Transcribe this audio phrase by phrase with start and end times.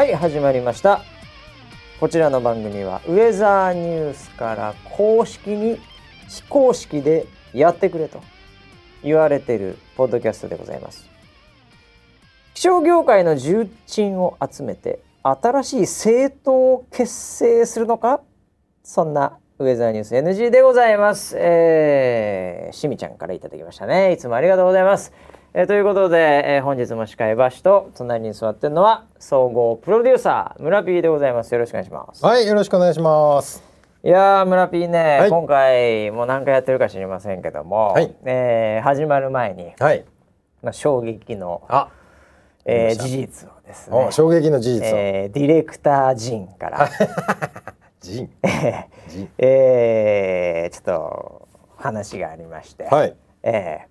[0.00, 1.02] はい始まりました
[2.00, 5.78] こちらの番組はウェザーニュースから公式に
[6.26, 8.22] 非公式でやってくれと
[9.02, 11.06] 言われてるポッドキャストでございます
[12.54, 18.22] 気象業界の重鎮を集めて新しい政党を結成するのか
[18.82, 21.36] そんなウェザーニュース NG でございます。
[21.38, 24.12] えー、しみちゃんからいただきましたね。
[24.12, 25.12] いつもありがとうございます。
[25.52, 31.52] えー、ということで、えー、本日も司会バシと隣に座ってるのは総合プロデューサー村 P でございます。
[31.52, 32.24] よろしくお願いします。
[32.24, 33.64] はい、よろしくお願いします。
[34.04, 40.04] いやー村 P ね、はい今回もう何回やってるか知りませんけども、はいえー始まる前に、はい。
[40.62, 41.88] まあ、衝撃の、あ、
[42.64, 44.84] えー事実をですねお、衝撃の事実を。
[44.84, 46.88] えーディレクター陣から、
[48.00, 48.30] ジン。
[49.08, 49.28] ジン。
[49.36, 53.16] えーちょっと話がありまして、はい。
[53.42, 53.89] えー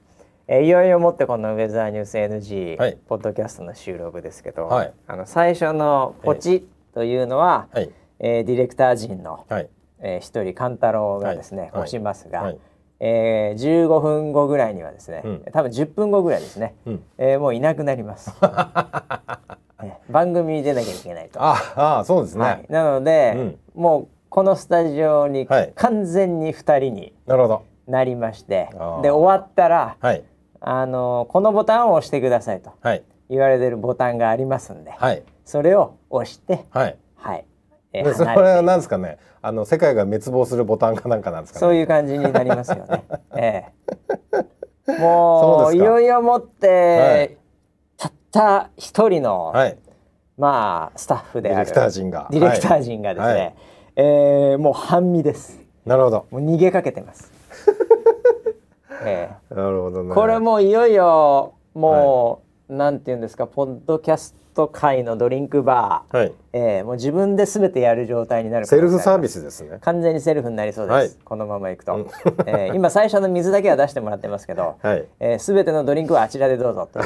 [0.51, 2.97] えーいよいよもってこのウェザーニュース NG、はい。
[3.07, 4.93] ポッドキャストの収録ですけど、はい。
[5.05, 7.91] あの最初のポチというのは、はい。
[8.17, 9.69] えーディレクター陣の、はい。
[9.99, 11.71] えー一人勘太郎がですね、はい。
[11.73, 12.57] 押しますが、はい。
[12.99, 15.43] えー15分後ぐらいにはですね、うん。
[15.53, 17.03] 多分10分後ぐらいですね、うん。
[17.19, 19.47] えーもういなくなります、 えー
[20.09, 21.39] 番組に出なきゃいけないと。
[21.43, 22.57] あ、あ、そうですはい。
[22.57, 25.73] ね。、なので、もうこのスタジオにはい。
[25.75, 27.13] 完全に2人に
[27.85, 29.01] なりまして、あー。
[29.01, 30.23] で終わったら、はい。
[30.61, 33.03] あのこのボタンを押してくださいとはい。
[33.29, 35.23] 言われてるボタンがありますんで、はい。
[35.45, 36.97] そそれを押して、はい。
[37.15, 37.45] はい、
[37.93, 39.17] えーで、それは何ですかね？
[39.41, 41.61] あの世界が滅亡するボタンかなんかなんですかね？
[41.61, 43.03] そういう感じになりますよね。
[43.35, 43.65] え
[44.37, 44.45] え
[44.85, 47.37] そもういよいよもって、はい
[47.97, 49.77] たった一人の、はい。
[50.37, 53.55] まあスタッフであるディレクター陣がディレクター陣がですね、はい
[53.97, 55.59] えーもう半身です。
[55.85, 56.25] なるほど。
[56.31, 57.28] もう逃げかけてます。
[59.03, 59.53] ええ。
[59.55, 60.13] なるほどね。
[60.13, 66.33] これもういよいよもう、なんていうんですかポッドキャスト界のドリンクバー、はい。
[66.53, 69.77] えーもう自分で全てやる状態になる可セルフサービスですね。
[69.81, 71.09] 完全にセルフになりそうです、はい。
[71.23, 72.07] このままいくと、うん。
[72.45, 75.05] えー今最初の水だけは出してもらってますけど、はい。
[75.19, 77.05] えー、全てのドリンクはあちらでどうぞという、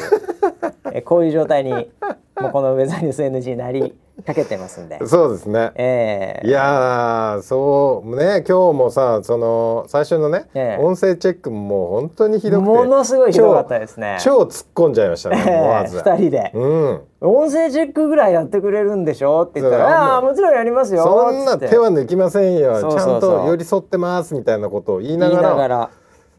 [0.93, 5.71] えーこういう状態にもうこのウェザーニュース NG になりかけてますんで、そうですね。
[5.75, 10.83] えーいやーそうね今日もさその最初のね、ええ。
[10.83, 14.17] 音声チェックも本当にひどくてものすごいひどかったですね。
[14.21, 17.01] 超超突っ込んじゃいましたね思わえず、ー二人で、うん。
[17.21, 22.79] 音声チェックぐらいやってくれるんでしょって言ったら「ああーもちろんやりますよ」そんな手は抜きませんよ。
[22.81, 25.89] ちゃんと寄り添ってますみたいなことを言いな言いがらながら。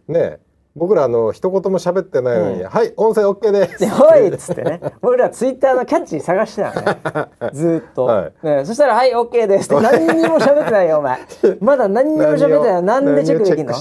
[0.06, 0.38] ね
[0.76, 2.68] 僕らあの一言も喋ってないのに、うん。
[2.68, 3.78] はい音声 OK です。
[3.78, 4.80] で 「おい!」っつってね。
[5.00, 6.82] 僕らツイッターのキャッチ探してたの。
[6.82, 8.46] ね ずーっと、はい。
[8.46, 9.80] ね、そしたら「はい OK です」って。
[9.80, 11.18] 何にも喋ってないよお前。
[11.60, 12.82] まだ何にも喋ってないよ。
[12.82, 13.74] なんでチェックできんの？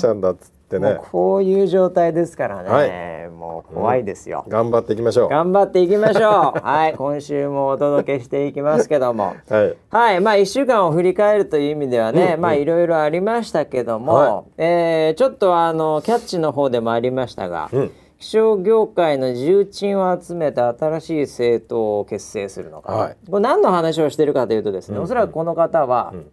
[0.78, 0.94] ってね。
[0.96, 3.30] もうこういう状態ですからね、はい。
[3.30, 5.30] もう怖いですよ、頑張っていきましょう。
[5.30, 6.60] 頑張っていきましょう。
[6.66, 6.94] はい。
[6.96, 9.36] 今週もお届けしていきますけども。
[9.50, 9.76] はい。
[9.90, 10.22] はい。
[10.22, 17.92] まあ1週間を振り返るという意味ではね、うんまあいろいろありましたけども、はえーちょっとあのキャッチの方でもありましたが、うん。
[18.20, 23.18] 気象業界の重鎮を集めた新しい政党を結成するのか、はい。
[23.30, 26.32] これ何の話をしているかというとですね、おそらくこの方は、うん。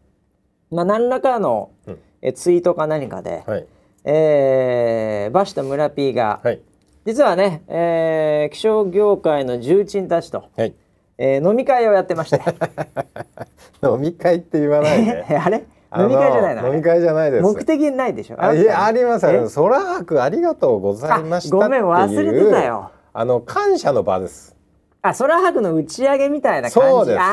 [0.71, 1.99] まあ、何らかのうん。
[2.23, 3.67] えツイートか何かで、はい
[4.05, 6.61] えーバシと村 P が、はい。
[7.07, 10.75] 実はね、えー気象業界の重鎮たちと、はい。
[11.19, 12.41] えー飲み会をやってまして。
[13.83, 15.25] 飲み会って言わないで。
[15.39, 15.65] あれ？
[15.93, 17.43] あ飲み会じゃないの飲み会じゃないです。
[17.43, 18.37] 目的ないでしょ？
[18.39, 19.57] あいやありますありえます。
[19.61, 22.91] 空白ありがとうございましたあごめん忘れてたよ。
[23.13, 24.55] あの感謝の場です。
[25.03, 26.89] あ空白の打ち上げみたいな感じ？
[26.91, 27.19] そうです。
[27.19, 27.25] あ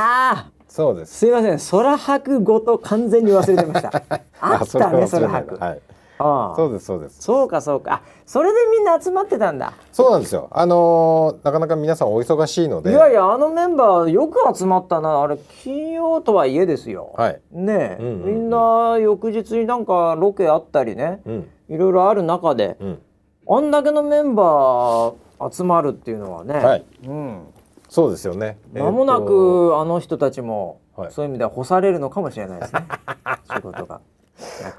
[0.47, 1.17] あそうです。
[1.19, 1.59] すいません。
[1.59, 3.89] 空白ごと完全に忘れてました。
[4.41, 5.45] あったね空白、は忘れない。
[5.69, 5.79] はい
[6.19, 6.55] ああ。
[6.55, 7.21] そうですそうです。
[7.21, 7.93] そうかそうか。
[7.93, 9.73] あそれでみんな集まってたんだ。
[9.91, 10.49] そうなんですよ。
[10.51, 12.91] あのーなかなか皆さんお忙しいので。
[12.91, 15.21] いやいやあのメンバーよく集まったな。
[15.21, 17.41] あれ金曜とはいえですよ、はい。
[17.51, 18.35] ねえ、うんうんうん。
[18.35, 21.21] みんな翌日になんかロケあったりね。
[21.25, 21.49] うん。
[21.69, 22.77] いろいろある中で。
[22.79, 23.01] うん。
[23.49, 26.85] あんだけのメンバー集まるっていうのはね、はい。
[27.05, 27.43] うん、
[27.87, 28.57] そうですよね。
[28.73, 31.11] 間もなくあの人たちも、はい。
[31.11, 32.85] そういう意味では干されるのかもしれないですね。
[33.55, 34.01] 仕事が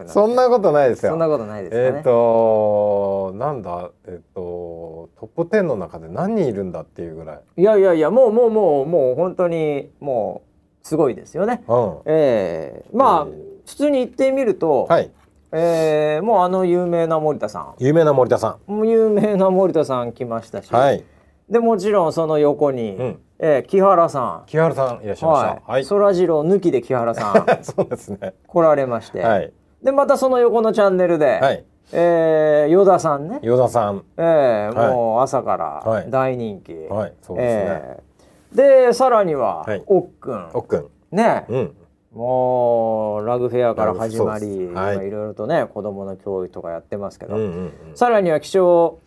[0.06, 1.12] そんなことないですよ。
[1.12, 3.90] そんなことないですかね、えっ、となんだ？
[4.06, 7.40] えっ、とトップ10の中で何人いるんだっていうぐらい。
[7.56, 10.43] いやいやいやもうもうもうもう本当にも
[10.84, 11.64] うすごいですよね。
[11.69, 11.96] うん。
[12.06, 13.49] ええまあ、えー。
[13.66, 15.10] 普通に言ってみると、はい。
[15.50, 18.87] えーもうあの有名な森田さ有名な森田さん。
[18.87, 21.05] 有名な森田さん来ましたし、んはい
[21.50, 23.18] でもちろんその横に、うん。
[23.40, 25.48] えー木原さ木原さんいらっしんゃいました。
[25.48, 27.46] はい、はい、そらジロー抜きで木原さん。
[27.62, 28.34] そうですね。
[28.46, 29.52] 来られまして、はい。
[29.82, 31.64] でまたその横のチャンネルで、はい。
[31.92, 34.02] えー、依田さんね、与田さん。
[34.16, 34.92] えーはい。
[34.92, 36.10] もう朝からはい。
[36.10, 37.12] 大人気、はい。
[37.22, 38.08] そうですね、えー
[38.56, 39.82] でさらには、はい。
[39.86, 40.48] おっくん。
[40.54, 40.86] おっくん。
[41.12, 41.76] ね、うん。
[42.14, 44.96] もうラグフェアから始まり、いまあい。
[44.96, 47.72] ろいろとね子供の教育とかやってますけど、うんうん。
[47.94, 48.98] さらには気象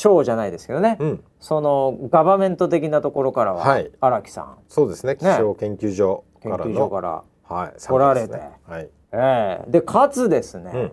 [0.00, 1.08] 庁じゃないですけどね、うん。
[1.08, 3.90] うんそのガバメント的なところからははい。
[4.00, 4.56] 荒、木さん。
[4.68, 5.16] そうですね。
[5.16, 6.70] 気象研究所研からの。
[6.70, 7.80] 究所から、はい。
[7.80, 8.32] 来られて。
[8.32, 8.58] 参加ですね。
[8.68, 8.88] はい。
[9.12, 9.70] ええ。
[9.70, 10.92] でかつですね、うん。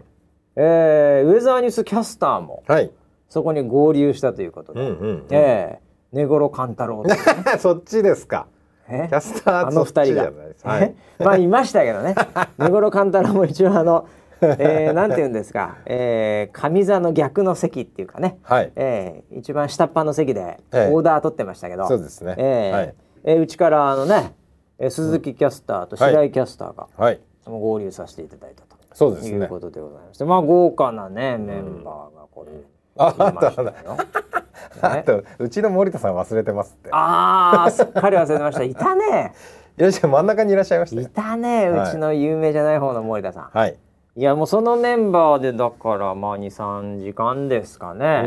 [0.55, 2.91] えーウェザーニュースキャスターもはい。
[3.29, 5.25] そこに合流したということで、うんうんうん。
[5.29, 5.87] ええ。
[6.13, 7.15] 根室勘太郎ね
[7.59, 8.47] そっちですか。
[8.89, 9.07] え？
[9.09, 10.23] キャスターあの二人が。
[10.25, 10.67] そっちじゃないです。
[10.67, 10.95] はい。
[11.19, 11.23] え？
[11.25, 12.15] まあいましたけどね。
[12.57, 14.07] 根室勘太郎も一応あの、
[14.59, 18.71] えー、なんて言うんですか、えー、上座の逆の席っていうかね、はい。
[18.75, 20.57] えー、一番下っ端の席でオえ。
[20.71, 22.35] えーダー取ってましたけど、そうですね。
[22.37, 22.93] えーはい。
[23.23, 24.33] えーうちからあのね、
[24.79, 27.19] えー鈴木キャスターと白井キャスターが、はい。
[27.45, 28.77] 合流させていただいたと。
[28.93, 29.37] そうですね。
[29.37, 32.51] いうことでございまして、まあ豪華なねメンバーがこれ、
[32.97, 33.73] あいましたよ。
[34.81, 35.03] あね。
[35.03, 36.89] とうちの森田さん忘れてますって。
[36.91, 38.63] ああすっかり忘れてました。
[38.63, 39.33] いたね。
[39.77, 41.69] いらっしゃい真ん中にいらっしゃいましたいよたね。
[41.69, 43.49] はいうちの有名じゃない方の森田さん。
[43.51, 43.77] はい
[44.17, 48.25] いやもうそのメンバーでだからまあ二三時間ですかね。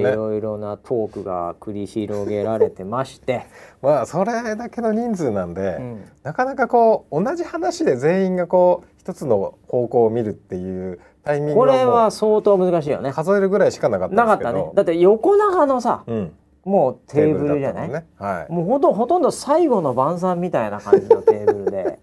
[0.00, 3.46] いろいろなトークが繰り広げられてまして、
[3.80, 6.04] まあそれだけの人数なんで、うん。
[6.24, 13.12] なかなかこう同じ話で全員がこう一つの方向を見るっていうタイミングこれは相当難しいようね。
[13.12, 14.68] 数えるぐらいしかなかったんなかったね。
[14.74, 16.32] だって横長のさ、うん、
[16.64, 17.88] もうテーブルじゃない？
[17.88, 18.52] い。
[18.52, 22.00] もうほとほとんど最後の晩餐みたいな感じのテーブルで、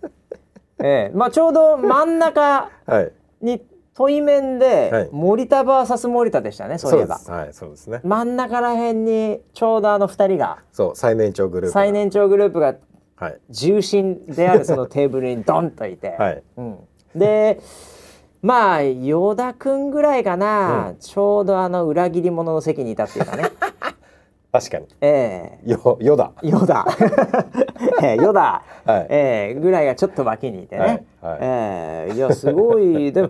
[0.84, 1.16] ええ。
[1.16, 3.12] まあちょうど真ん中 はい。
[3.42, 3.62] に
[3.96, 5.10] 対面で、はい。
[5.12, 7.20] 森田 VS 森田でしたねそういえば。
[7.28, 8.02] はいそうですね。
[8.04, 12.76] 真ん中ら辺にちょうどあの2人がそう最年長グループ最年長グループが
[13.18, 13.38] はい。
[13.50, 16.44] 重心であるそのテーブルにドンといて、はい。
[16.58, 16.78] うん、
[17.16, 17.60] で
[18.42, 23.44] まあ依田君ぐらいかな、ちょうどあの裏切り者の席にいたっていうかね
[24.52, 24.88] 確かに。
[25.02, 25.70] ええ。
[25.70, 26.32] よよだ。
[26.42, 26.86] ヨダ、
[28.02, 29.08] ええヨダ、はい。
[29.10, 30.92] ええぐらいがちょっと脇にいてね、はい
[31.22, 31.38] はい。
[31.42, 33.12] ええいやすごい。
[33.14, 33.30] でも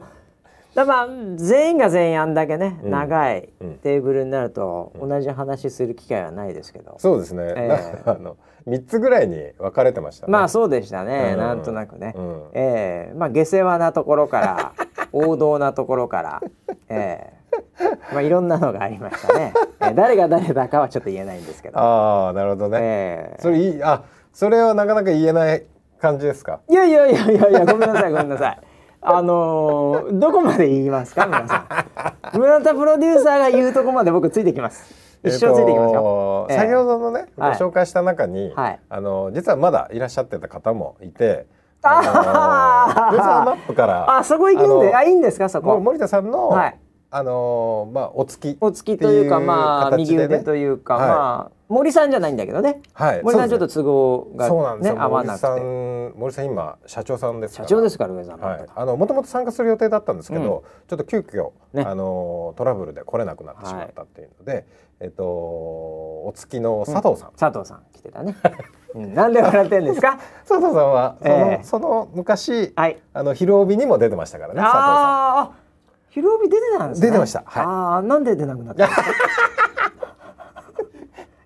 [0.75, 2.91] だまあ全員が全員あんだけね、うん。
[2.91, 3.73] 長いうん。
[3.79, 7.67] テーブルになると同じ話する機会はないですけど、そうですね、ええ。
[7.67, 10.31] なんかあの三つぐらいに分かれてましたね。
[10.31, 11.39] まあそうでしたね、うん。
[11.39, 12.43] なんとなくね、うん。
[12.53, 14.73] ええまあ下世話なところから
[15.11, 16.41] 王道なところから、
[16.87, 17.38] ええ
[18.13, 24.03] まあいろんなのがありましたね、 ええ誰が誰だかはちょっと言えないんですけど、ああなるほどね、ええそれいいあ
[24.33, 25.63] それはなかなか言えない
[26.01, 26.59] 感じですか？
[26.69, 28.59] いやいやいやいやいやごめんなさいごめんなさい。
[29.01, 31.65] あのーどこまで言いますか皆さ
[32.33, 32.35] ん。
[32.37, 34.93] 村田プロデューサーが言うとこまで僕ついてきます。
[35.23, 36.47] 一生ついてきますよ。
[36.49, 41.45] えええーと先ほどのね、はいご紹介した中に、はいあの実はまだいらっしゃってた方もいて、
[41.81, 45.67] あーのーマップからあそこ行くんで、あいいんですかそこ。
[45.69, 46.75] も森田さんの、はい
[47.11, 51.07] あのまあお付きお付きというかまあ右腕というか、はい。
[51.09, 52.81] まあ森さんじゃないんだけどね。
[52.93, 53.23] はい。
[53.23, 55.63] 森さんちょっと都合ですねそうなんです合わな森さくて。
[55.63, 60.47] ん森さん今社長さんですか社ら長ですから上さんはい、あのもともと参加する予定だったんですけど、うん。
[60.87, 61.83] ちょっと急遽、ね。
[61.83, 64.65] あのトラブルで来れなくなってしまったっていうので、
[64.99, 68.35] えっとお付きの佐藤さん、佐藤さん来てたね。
[68.95, 70.17] うん、なんで笑ってんですか？
[70.49, 71.63] 佐藤さんはその,、ええ。
[71.63, 72.97] その昔、はい。
[73.13, 77.07] あの昼帯にも出てましたからね佐藤さあーあ、ひろび出てたんですね。
[77.07, 79.07] 出てましたはいああ、なんで出なくなったんですか。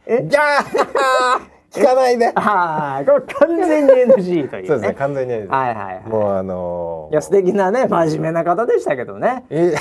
[0.07, 0.19] え？
[0.21, 0.27] ん。
[0.29, 2.31] ギャー聞かないで。
[2.35, 4.67] あ あ、これ完全に NG というね。
[4.67, 6.09] そうですね完全に、はいはいはい。
[6.09, 9.45] もうあのーいや素敵なね真面目な方でしたけどね。
[9.49, 9.75] え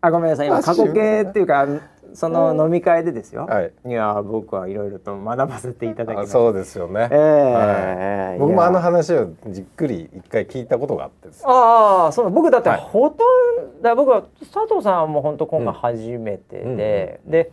[0.00, 1.66] あごめんなさい今過去形っていうか
[2.14, 3.46] その飲み会でですよ。
[3.46, 3.72] はい。
[3.86, 7.08] いや僕はいろいろと学ばせていただきましそうですよね。
[7.10, 17.50] ええはい僕もあの話をじっくり一回聞いたことがあってああそう僕だってはいほとんど、僕は佐藤さんはもう本当今回初めてで、で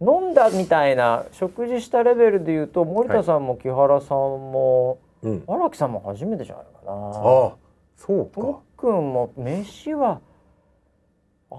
[0.00, 5.44] 飲んだみたいな食事したレベルで言うと森田さんも木原さんもうん。
[5.46, 6.92] 荒木さんも初めてじゃないかな。
[6.92, 7.52] ああ、
[7.96, 8.58] そうか。
[8.76, 10.20] くんも飯は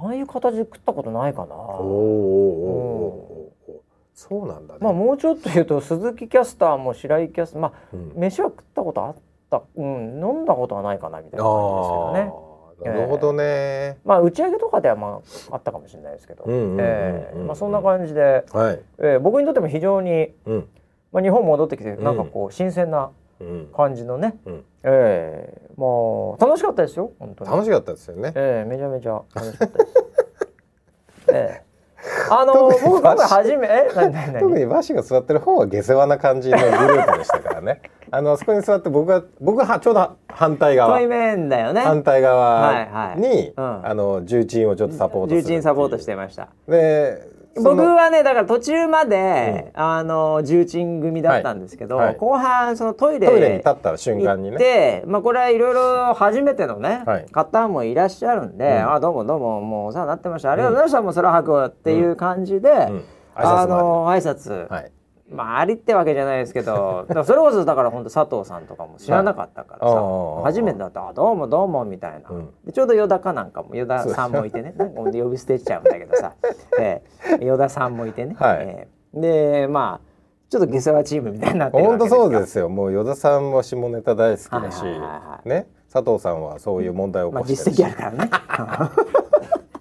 [0.02, 1.56] ああいう形で食ったことないかな。
[1.56, 1.92] おーおー
[3.22, 3.82] おーお
[4.14, 4.80] そうなんだね。
[4.82, 9.16] まあもうちょっと言うと鈴木キャスターも白井キャスターまあうん飯は食ったことあっ
[9.50, 9.86] た、うん、
[10.24, 12.54] 飲んだことはないかなみたいな感じですけどね。
[12.84, 13.98] なるほどね。
[14.04, 15.22] まあ打ち上げとかではま
[15.52, 16.46] ああったかもしれないですけど、
[17.46, 18.82] まあそんな感じで、はい。
[19.00, 20.68] えー僕にとっても非常にうん。
[21.12, 23.12] まあ日本戻ってきてんなんかこう新鮮なうん。
[23.76, 25.86] 感じのね、うんええま
[26.40, 27.52] あ楽しかったですよ本当に。
[27.52, 28.34] 楽しかったですよね。
[28.36, 29.94] ええめちゃめちゃ楽しかったです。
[31.34, 31.74] ええ
[32.30, 34.40] あの僕今回初めえ何何何？
[34.42, 37.82] 特にバシが座ってる方は下世話な感じのグループでしたからね。
[38.12, 41.82] あのそこに座って僕が僕がちょうど反対側対面だよね。
[41.82, 46.50] 反対側はいはいに、うんあの重鎮をちょっとサポートする重鎮サポートしてました。
[46.68, 52.08] で僕はねだから途中まで、あの重鎮組だったんですけど、はい。
[52.08, 52.16] はい。
[52.16, 54.58] 後半そのトイレトイレに立った瞬間にね。
[54.58, 57.26] で、まあこれはいろいろ初めてのね、はい。
[57.32, 58.94] 方もいらっしゃるんで、うん。
[58.94, 63.04] あどうもどうももうお世話になってました、ありがとうございましたもうそれはくっていう感じで、うん。
[63.36, 63.74] あ挨拶まで。
[63.74, 64.92] の挨拶、はい
[65.30, 72.50] まあありってわけじゃないですけど それこそだから本当佐藤さんとかも知らなかったからさ、はいあー初めてだったあどうもどうもみたいな、うん。
[72.66, 74.74] でちょうど依田かなんかも依田さんもいてね。
[74.78, 76.34] なんか呼び捨てしちゃうんだけどさ、
[76.80, 77.02] え
[77.40, 77.46] え。
[77.46, 78.58] 依田さんもいてね、はい。
[78.62, 79.62] ええ。
[79.62, 80.08] でまあ
[80.50, 82.70] ちょっと下世話チームみたいになってるわ本当けですよそうですよ。
[82.70, 85.50] もう依田さんも下ネタ大好きだし、はいはいはいはい。
[85.50, 85.68] ね。
[85.92, 88.90] 佐藤さんはそういう問題を起まあこしてるし、実績あるからね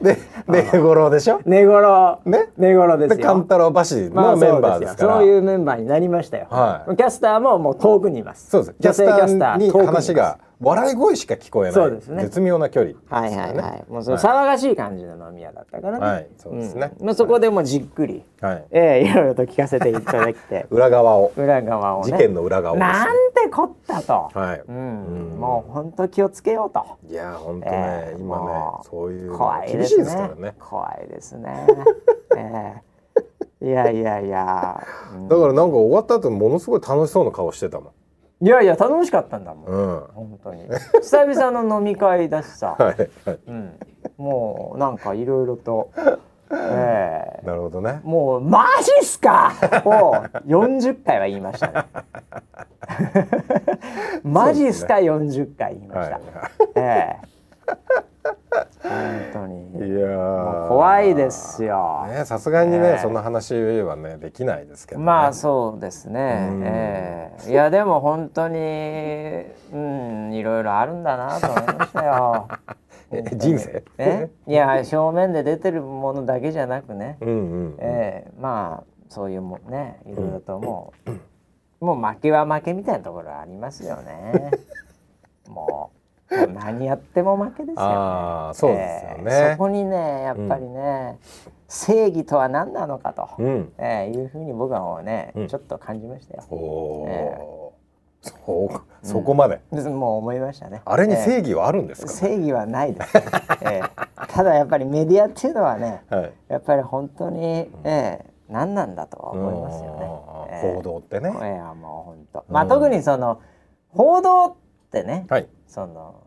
[0.00, 1.40] でで五郎でしょ？
[1.44, 2.20] 寝頃。
[2.24, 2.48] ね？
[2.56, 3.16] 寝頃ですよ。
[3.16, 6.96] で勘太郎橋のメンバーですから、そういうメンバーになりましたよ、はい。
[6.96, 8.50] キャスターももう遠くにいます。
[8.50, 8.74] そうです。
[8.80, 12.22] 女性キャスターに話が笑い声しか聞こえないそうですね。
[12.22, 12.98] 絶妙な距離ね。
[13.08, 13.90] はいはいはい。
[13.90, 14.24] もうそのはい。
[14.24, 16.92] 騒がしい感じの飲み屋だったからね、はいそうですね。
[17.00, 17.04] ん。
[17.04, 18.64] まあ、そこでもじっくり、はい。
[18.70, 20.66] ええいろいろと聞かせていただきて。
[20.70, 21.32] 裏側を。
[21.36, 22.12] 裏側をね。
[22.12, 22.82] 事件の裏側をね。
[22.82, 25.06] なんてこったと、はい、うん。
[25.32, 25.40] うん。
[25.40, 26.84] もう本当気をつけようと。
[27.08, 28.44] いや本当ね、ええ今ね
[28.88, 30.54] そういうの怖い厳しいですねですからね。
[30.58, 31.66] 怖いですね。
[32.36, 32.92] ええ
[33.62, 35.28] いやいやいや、うん。
[35.28, 37.92] だからなんか終わった後ものすごい楽しそうな顔してたも
[38.42, 40.00] いやいや楽しかったんだもん、んうん。
[40.14, 40.64] 本当に。
[41.00, 43.38] 久々の飲み会だしさ、 はいはい。
[43.46, 43.78] うん、
[44.18, 45.90] もうなんかいろいろと、
[46.50, 47.46] ええ。
[47.46, 48.00] なるほどね。
[48.02, 49.52] もうマジっすか？
[49.84, 50.14] を
[50.46, 51.84] 40回は言いましたね。
[54.24, 56.20] マジっすか？40回言いまはいした。
[56.80, 57.32] ええ
[58.82, 59.62] 本当に。
[59.76, 60.68] いやー。
[60.68, 62.06] 怖いですよ。
[62.08, 66.48] ねさすがにね、ええそんな話はねできないですけど、ね、まあそうですね。
[66.50, 66.62] うん。
[66.64, 67.50] ええ。
[67.50, 68.58] いやでも本当に
[69.72, 72.48] うんいろいろあるんだなと思いましたよ。
[73.12, 73.84] え人生？
[73.98, 74.30] え？
[74.46, 77.18] いや正面で出てるものだけじゃなくね。
[77.20, 77.32] うんう
[77.70, 78.30] ん、ええ。
[78.40, 80.00] まあそういうもんね。
[80.06, 80.94] いろいろとも
[81.80, 84.50] う、もう負けは負けみたいなところはありますよね。
[85.48, 86.01] もう
[86.54, 91.18] 何やっても負けですよ、ね、ああそうですよね、ええそこにねやっぱりね、
[91.68, 93.72] 正義とは何なのかと、うん。
[93.78, 95.48] ええいうふうに僕はもうね、うん。
[95.48, 96.44] ちょっと感じましたよ。
[96.50, 97.72] おおー、え
[98.20, 100.82] そうかそこまで、ですもう思いましたね。
[100.84, 103.24] あれにええ正義はあるんですか、正義はないです、ね
[103.62, 106.32] ええただやっぱりメディアっていうのはねはい。
[106.48, 110.04] やっぱり本当に、ええ何なんだとは思いますよね。
[110.04, 111.30] うんええ報道ってね。
[111.30, 112.44] いやもう本当。
[112.48, 113.40] まあ、特にその
[113.88, 114.54] 報道っ
[114.90, 115.48] てね、はい。
[115.66, 116.21] その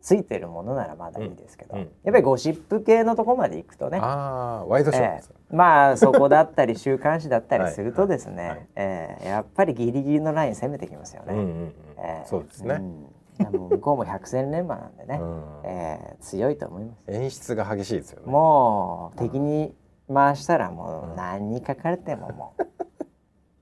[0.00, 1.86] ついてるものならまだいいですけど、うんうん。
[2.04, 3.98] やっぱりゴシップ系のとこまで行くとね。
[4.00, 5.54] ああワイドショーえです、え。
[5.54, 8.48] まあそこだったり週刊誌だったりするとですね、はい。
[8.48, 8.66] はい。
[8.76, 11.34] ええやっぱりギリギリのライン攻めてきますよね。
[11.34, 11.74] うんうんうん。
[11.98, 12.26] ええ。
[12.26, 15.44] そうですね、もう向こうも百戦錬磨なんでね、うん。
[15.64, 17.10] ええ強いと思います。
[17.10, 18.32] 演出が激しいですよね。
[18.32, 19.74] もう敵に
[20.12, 22.64] 回したらもう何に書かれてももう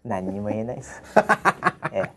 [0.09, 1.03] 何にも言えないです。
[1.93, 2.13] え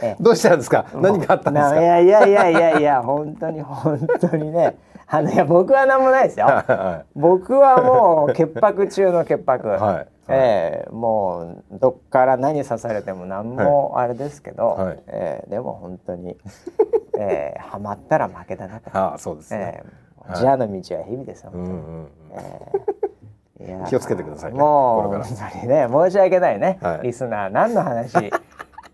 [0.00, 0.86] ええどうしたんですか？
[0.92, 1.74] え何かあったんですか？
[1.74, 4.76] ないやいやいやいやいや本当に本当にね。
[5.10, 6.46] あのいや僕は何もないですよ。
[6.46, 9.68] は僕はもう潔白中の潔白。
[9.68, 10.06] はい。
[10.30, 15.02] ええもうどっから何刺されても何もあれですけど、はい。
[15.06, 16.36] ええでも本当に、
[17.18, 18.90] ええハマったら負けだなと。
[18.92, 19.88] ああそうですね、え
[20.34, 21.52] えじゃあの道は蛇ですよ。
[21.54, 23.66] うんうんうん。
[23.66, 24.58] いや気をつけてくださいね。
[24.58, 27.00] もう本当にね申し訳ないね、はい。
[27.04, 28.14] リスナー何の話？
[28.18, 28.20] お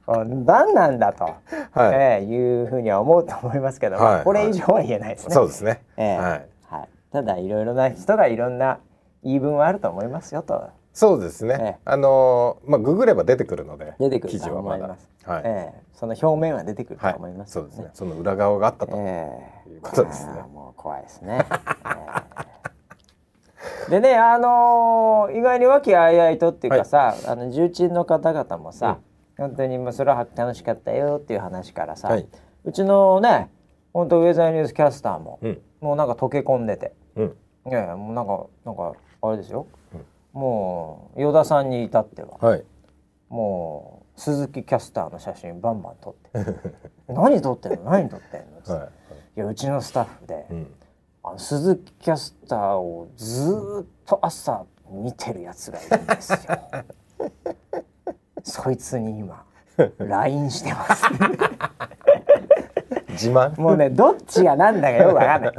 [0.06, 1.94] 何なんだと、はい。
[1.94, 4.24] ええいうふうには思うと思いますけど、まあはい。
[4.24, 5.34] これ以上は言えないですね。
[5.34, 6.46] そうですね、ええはい。
[6.68, 8.78] はい、ただいろいろな人がいろんな
[9.22, 11.76] 言い分はあると思いますよと、そうですね、ええ。
[11.84, 14.96] あのーまあググれば出てくるので出てくると記事はまだ。
[15.24, 15.82] はい、ええ。
[15.94, 17.16] その表面は出てくるとはい。
[17.16, 17.88] 思いますそうですね。
[17.94, 19.70] その裏側があったと、ええ。
[19.70, 20.32] いうことですね。
[20.52, 21.46] もう怖いですね。
[21.48, 21.56] え
[23.88, 23.90] え。
[23.90, 28.98] でねあのー意外に和気あいあいとっていうかさ、あの重鎮の方々もさ、
[29.36, 32.26] 本当にまあそれは楽しかったよっていう話からさ、はい。
[32.64, 33.50] うちのね
[33.92, 35.60] 本当ウェザーニュースキャスターも、うん。
[35.80, 37.36] もうなんか溶け込んでて、うん。
[37.66, 40.04] いやいやもうなんかなんかあれですよ、うん。
[40.40, 42.64] もう依田さんに至ってははい。
[43.28, 46.54] もう鈴木キャスターの写真バンバン撮って。
[47.12, 47.90] 何撮ってんの？
[47.90, 48.88] 何撮ってんの、つってはい。
[49.36, 50.74] いやうちのスタッフで、うん。
[51.24, 56.38] あの鈴木キャスターをずーっと朝見てるやつがいるんですよ。
[58.44, 59.42] そいつに今
[59.98, 61.04] LINE してます。
[63.08, 63.58] 自慢？
[63.60, 65.54] もうねどっちがなんだかよくわかんない。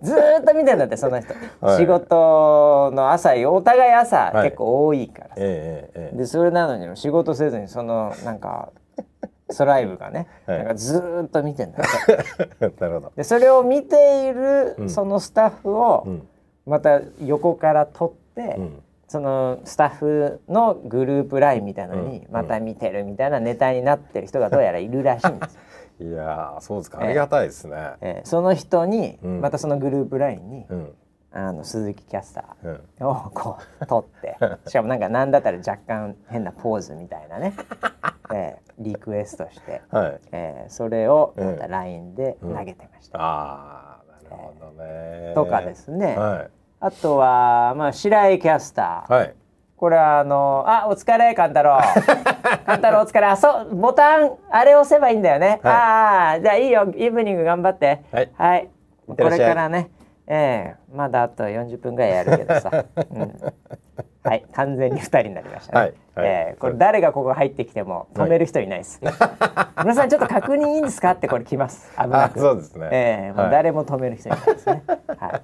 [0.00, 1.76] ずーっと見てんだってその人、はい。
[1.78, 4.44] 仕事の朝お互い朝、はい。
[4.44, 5.34] 結構多いからさ。
[5.38, 8.70] えええでそれなのに仕事せずにそのなんか
[9.50, 10.58] ソライブがね、はい。
[10.58, 12.70] なんかずーっと見てんだって。
[12.80, 13.12] なるほど。
[13.16, 14.90] でそれを見ているうん。
[14.90, 16.28] そのスタッフをうん。
[16.66, 22.32] また横から撮って、うんそのスタッフのグループラインみたいなのにうん。
[22.32, 25.60] また見てるみたいなネタになってる人がどうやらいるらしいんですよ。
[26.00, 26.98] いやーそうですか。
[27.00, 27.06] ええ。
[27.06, 27.76] ありがたいですね。
[28.00, 29.40] えーその人に、うん。
[29.40, 30.94] またそのグループラインに、うん。
[31.30, 32.80] あの鈴木キャスタうん。
[33.00, 34.36] ーをこう撮って。
[34.66, 37.54] しかもなんかなんだったら若干変なポーズみたいなね、
[38.32, 40.20] えーリクエストして、はい。
[40.32, 43.18] えーそれをまたええ LINE で投げてました。
[43.20, 45.32] ああなるほどね。
[45.34, 49.34] とかですね、はいあとは、まあ、白井キャスター、はい。
[49.76, 51.78] これはあの「あお疲れ勘太郎
[52.66, 53.26] 勘太郎お疲れ。
[53.26, 55.72] あそうボタンあれ押せばいいんだよね、はい。
[55.72, 56.92] ああじゃあいいよ。
[56.96, 58.02] イブニング頑張って。
[58.10, 58.24] はい。
[58.24, 58.68] い。
[59.06, 59.38] こいってらっしゃい。
[59.40, 59.90] れからね。
[60.26, 60.96] ええ。
[60.96, 62.70] まだあと40分ぐらいやるけどさ、
[63.10, 63.32] うん、
[64.24, 64.44] はい。
[64.52, 65.94] 完全に2人になりましたね、はい。
[66.16, 66.26] はい。
[66.26, 66.56] ええ。
[66.58, 69.00] これ誰がここ入ってきても止める人いないです、
[69.80, 71.92] 皆さんちょっと確認いいんですかってこれ来ます。
[71.96, 72.40] 危なあく。
[72.40, 72.88] そうですね。
[72.90, 73.32] ええ。
[73.32, 73.50] もうはい。
[73.52, 74.82] 誰も止める人いないですね、
[75.18, 75.42] はい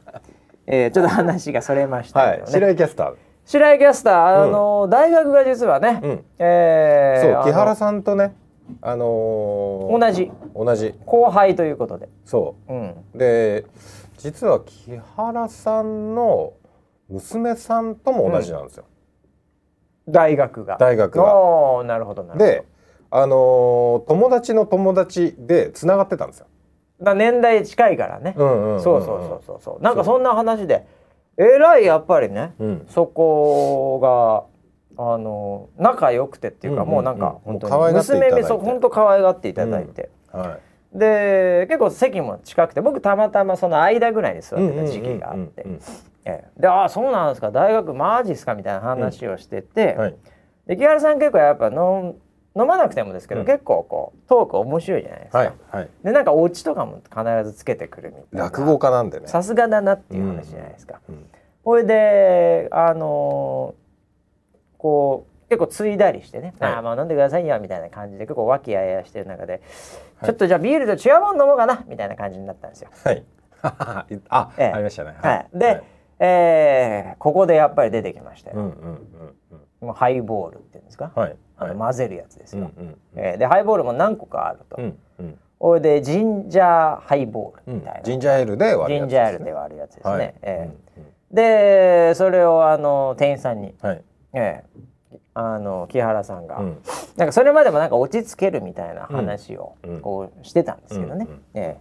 [0.66, 3.14] ええちょっと話がそれましたはいけどね、白井キャスター。
[3.46, 6.24] 白井キャスター、あの大学が実はね、うん。
[6.38, 8.34] えーそう木原んさんとね
[8.80, 10.32] あのー同じ。
[10.54, 10.94] 同じ。
[11.04, 12.72] 後輩ということで、そう。
[12.72, 13.66] ん、うで
[14.16, 16.54] 実は木原さんの
[17.10, 18.84] 娘さんとも同じなんですよ。
[20.08, 20.78] 大学が。
[20.78, 21.24] 大学が。
[21.84, 22.44] なるほどなるほど。
[22.44, 22.64] で
[23.10, 26.46] あのー友達の友達でつながってたんですよ。
[27.04, 28.82] だ年代近いからね、うんうんうんうん。
[28.82, 29.82] そうそうそうそうそう。
[29.82, 30.86] なんかそんな話で。
[31.36, 32.86] えらいやっぱりね、うん。
[32.88, 34.46] そこ
[34.96, 36.94] があの仲良くてっていうか、うんうんうん。
[36.94, 37.92] もうなんか本当に。
[37.94, 40.58] 娘めそう本当可愛がっていただいて、は
[40.92, 44.66] で結構席も近くて僕たまたまその間ぐらいに座い。
[44.66, 45.62] ってた時期があって。
[45.62, 45.80] うんうんうん。
[46.26, 46.60] ええ。
[46.60, 50.14] で「ああそうなんですか大学マジっすか」みたいな話をしてて、うんはい。
[50.66, 52.16] で木原さん結構やっぱ飲
[52.56, 55.38] 飲まなくてもですけど、うん結構こうトーク面白いじゃないですか。
[55.38, 55.88] はいはい。
[56.04, 59.26] でなんかオチとかも必ずつけてくるみたいな落語家なんでね。
[59.26, 61.00] さすがだなっていう話じゃないですか。
[61.08, 61.26] うん
[61.64, 63.84] これであのー
[64.78, 69.60] こう結構ついだりしてね「はいああまあ飲んでくださいよ」みたいな感じで結構和気あいあいしてる中で、はい
[70.26, 72.90] ちょっとじゃあビールと違うもの飲もうかなみたいな感じになったんですよ。
[73.04, 73.24] はい。
[73.62, 75.14] あ、 ええありましたね。
[75.18, 75.82] はい、で、
[76.18, 78.56] えーここでやっぱり出てきましたよ。
[78.58, 81.22] うんうんうんもうハイボールっていうんですか、うん。
[81.22, 81.36] はい。
[81.72, 82.70] 混ぜるやつですよ。
[83.14, 84.76] でハイボールも何個かあると。
[84.78, 85.82] うんうん。
[85.82, 90.12] でジンジャーハイボールみたいな、ジンジャーエールで割ジンるやつジャーエールで割るやつですね。
[90.12, 90.34] はい。
[90.42, 91.34] えー。
[91.34, 94.02] でそれをあの店員さんに、はい。
[94.34, 94.80] えー
[95.36, 96.78] あの木原さんが、うん。
[97.16, 100.00] なんかそれまでもなんか落ち着けるみたいな話をうん。
[100.00, 101.26] こうしてたんですけどね。
[101.28, 101.76] うんうんえ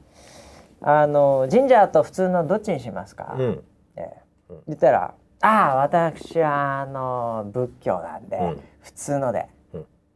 [0.81, 0.89] ー。
[0.89, 3.63] あのジンジャーと普通のどっちにしますか、うん。
[3.95, 4.53] えー。
[4.53, 4.63] うん。
[4.69, 8.59] 言ったら「ああ私はあの仏教なんで、うん。
[8.81, 9.39] 普通ので。
[9.39, 9.45] うん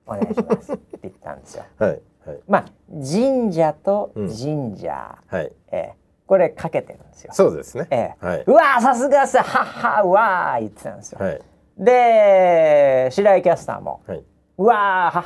[0.08, 1.64] お願いします」 って言ったんですよ。
[1.78, 5.52] はいはいまあ神社とうん神社、はい。
[5.72, 7.32] えーこれかけてるんですよ。
[7.34, 7.88] そうですね。
[7.90, 8.44] えーはい。
[8.46, 11.20] うわーさすがさはっはうわー言ってたんですよ。
[11.26, 11.42] はい
[11.78, 14.24] で白井キャスターもはい。
[14.58, 15.24] 「うわーはっ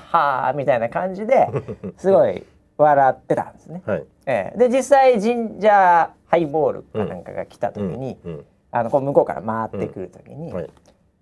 [0.48, 1.48] は」みたいな感じで
[1.98, 2.46] すごい
[2.78, 3.82] 笑ってたんですね。
[3.86, 4.06] はい。
[4.26, 10.70] えーで実際神社ハイボールかなんかが来た時に、うんあのこう向こうから回ってくる時に、うんはい。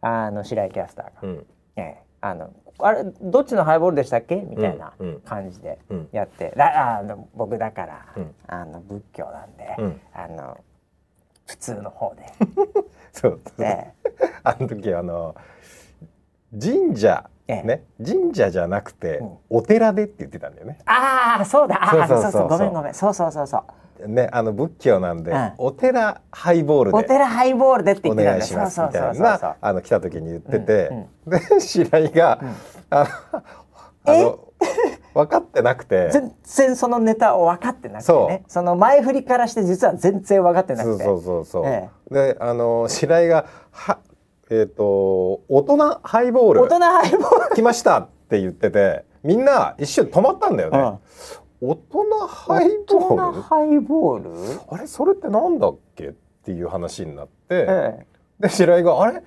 [0.01, 1.45] あの白井キャスターがうん
[1.77, 2.49] 「ええあの
[2.81, 4.93] あれどっちのハイボールでしたっけ?」みたいな
[5.25, 6.09] 感じでうん。
[6.11, 8.35] やって「らあの僕だから、うん。
[8.47, 10.01] あの仏教なんで、うん。
[10.13, 10.57] あの
[11.47, 12.23] 普通の方で」
[13.11, 13.39] そう。
[13.59, 13.93] え
[14.43, 15.35] あの時あの
[16.59, 17.63] 神社ええ。
[17.63, 17.83] ね？
[18.05, 19.37] 神社じゃなくてうん。
[19.49, 20.77] お寺でって言ってたんだよね。
[20.85, 21.75] ああそうだ。
[21.83, 22.47] ああそうそう。
[22.47, 22.93] ごめんごめん。
[22.93, 23.63] そうそうそうそう
[24.07, 25.53] ねあの仏教なんでうん。
[25.57, 26.97] お寺ハイボールで。
[26.97, 28.38] お寺ハイボールでって言おってたんだ。
[28.38, 32.41] 願いしますみたいなあの来た時に言ってて、うんで白井が、
[32.89, 33.09] あの
[34.05, 34.39] あの
[35.13, 36.09] 分かってなくて。
[36.12, 38.43] 全然そのネタを分かってなくてね。
[38.47, 41.03] その前振りからして実は全然分かってなくて。
[41.03, 43.99] そうそうそうそう、えであの白井がは
[44.49, 46.62] えっ、と大人ハイボール。
[46.63, 47.55] 大人ハイボール。
[47.55, 50.99] 来ましたって言っててみんな一瞬止まったんだよね、
[51.61, 53.33] 大人ハイ大ボール？
[53.33, 54.61] 人ハイボール？
[54.69, 54.87] あれ？
[54.87, 56.07] それってなんだっけ？
[56.09, 58.05] っていう話になって、ええ。
[58.39, 59.21] で白井が「あれ？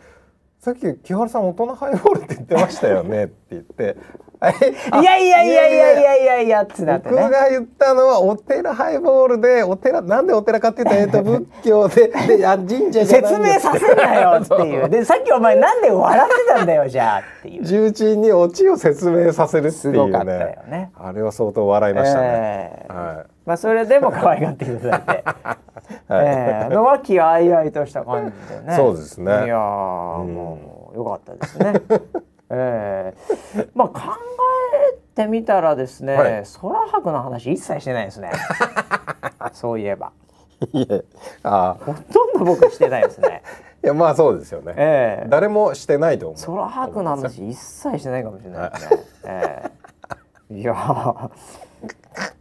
[0.62, 3.96] さっき木原さん大人ハイボールって言ってましたよね」って言って
[4.38, 7.16] 「あれあいやいやいやいやいやいやいやってなってね。
[7.20, 14.88] 僕が言ったのはお寺ハイボールでお寺なんでお寺かっていうと,、えっと 仏教でであ神社じゃ説明させなよっていう。
[14.88, 17.64] でさっきお前なんで笑ってたんだよじゃあっていう。
[17.64, 20.18] 重鎮にオチを説明させるっていうね。
[20.18, 20.92] よね。
[20.96, 22.92] あれは相当笑いましたね、ええ。
[22.92, 25.71] はまあそれでも可愛がっていただいて、はい
[26.20, 26.76] ええ。
[26.76, 28.76] 和気あいあいとした感じでね。
[28.76, 29.24] そうですね。
[29.24, 31.72] いやーもうよかったですね。
[32.50, 33.14] え
[33.56, 33.68] え。
[33.74, 34.00] まあ考
[34.90, 36.44] えってみたらですね、はい。
[36.60, 38.30] 空白の話一切してないですね。
[39.52, 40.12] そういえば。
[40.72, 41.00] いや
[41.42, 43.42] あほとんど僕してないですね。
[43.82, 45.28] いやまあそうですよね、ええ。
[45.28, 46.56] 誰もしてないと思う。
[46.56, 49.70] 空白の話一切してないかもしれないですね、え
[50.50, 50.54] え。
[50.54, 51.30] いやー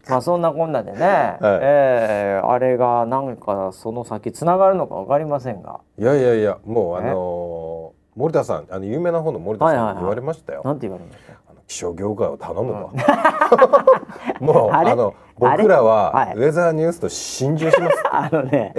[0.10, 0.98] まあそんなこんなでね、
[1.42, 2.42] ええ。
[2.44, 5.80] あれがなんかその先つながるのかわかりませんが。
[5.98, 9.94] いやいやいやもうあのー森田さんあの有名な方の森田はいはいはい。
[9.94, 11.34] さんに言われましたよ、なんて言われました？
[11.66, 14.92] 気象業界を頼むと、 もうあれ？
[14.92, 16.36] あのあれ僕らははい。
[16.36, 18.74] ウェザーニュースと心中します あのね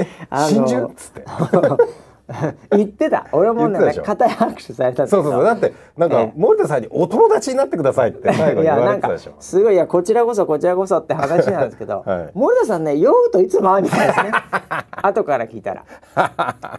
[0.51, 0.85] 心中？
[0.85, 1.25] っつって
[2.71, 3.27] 言ってた。
[3.33, 5.45] 俺もね固い握手されたそうそうそう。
[5.45, 6.33] だってなんか、ええ。
[6.37, 9.33] 森田さんにお友達になってくださいって最後に言いやなんかわれてたでしょ。
[9.41, 12.31] すごいいやこちらこそこちらこそって話なんですけど、 はい。
[12.35, 14.33] 森田さんね酔うといつも会うみたいですね。
[15.03, 15.85] 後から聞いたら、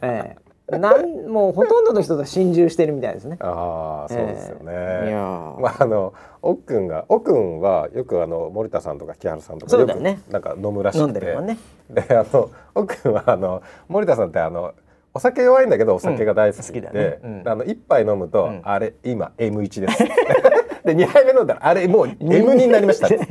[0.02, 0.38] え
[0.72, 3.38] え、なんもうほとんどの人と心中してるみたいですね。
[3.42, 5.10] ああそうですよね、ええ。
[5.10, 5.60] いやー。
[5.60, 11.04] まああの奥くんが奥くんはよくあの森田さんとか木原さんとかそうだよくなんか飲むらしくて。
[11.04, 11.58] 飲んでるもんね。
[11.90, 14.74] であの奥くんはあの森田さんってあの
[15.14, 18.62] お酒弱いんだけどお酒が大好きで、うあの一杯飲むと、ん。
[18.64, 20.04] あれ今 M1 です。
[20.84, 23.22] で二杯目飲んだらあれもう M2 になりました いや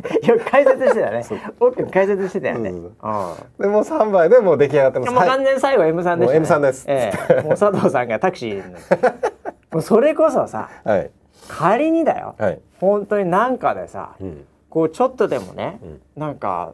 [0.50, 1.22] 解説してたね。
[1.60, 2.70] 奥解説してたよね。
[2.70, 2.86] そうん。
[3.58, 5.12] でもう三杯でもう出来上がってます。
[5.12, 6.32] もう完全に最後 M さんでした、ね。
[6.32, 6.84] もう M さんです。
[6.88, 7.42] ええ。
[7.42, 8.74] もう佐藤さんがタクシーに。
[9.70, 11.10] もうそれこそさ、はい。
[11.48, 12.36] 仮にだよ。
[12.38, 14.46] はい、本当になんかでさ、うん。
[14.70, 16.00] こうちょっとでもね、うん。
[16.16, 16.72] なんか。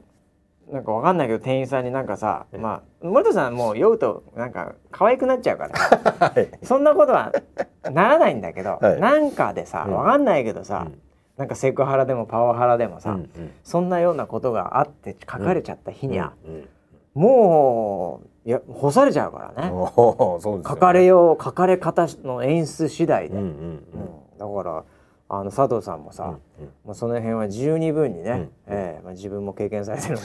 [0.70, 5.78] なんかわかんないけど店員さんになんかさ、まあ森田さんもう酔うとなんか可愛くなっちゃうから。
[6.28, 6.48] はい。
[6.62, 7.32] そんなことは
[7.90, 9.00] ならないんだけど、はい。
[9.00, 9.94] なんかでさうん。
[9.94, 11.00] わかんないけどさ、うん。
[11.36, 13.16] なんかセクハラでもパワハラでもさ、うん。
[13.16, 16.54] うんそんなようなことがあって書かれちゃった日には、うん。
[16.54, 16.68] うん。
[17.14, 19.72] もういや干されちゃうからね。
[19.72, 23.52] 書かれよう書かれ方の演出次第で、うんうんうん。
[23.52, 24.56] うん。
[24.56, 24.84] だから
[25.30, 26.38] あの佐藤さんもさ、
[26.84, 30.22] もうその辺は十二分にね、うんええまあ、自分も経験されてるんで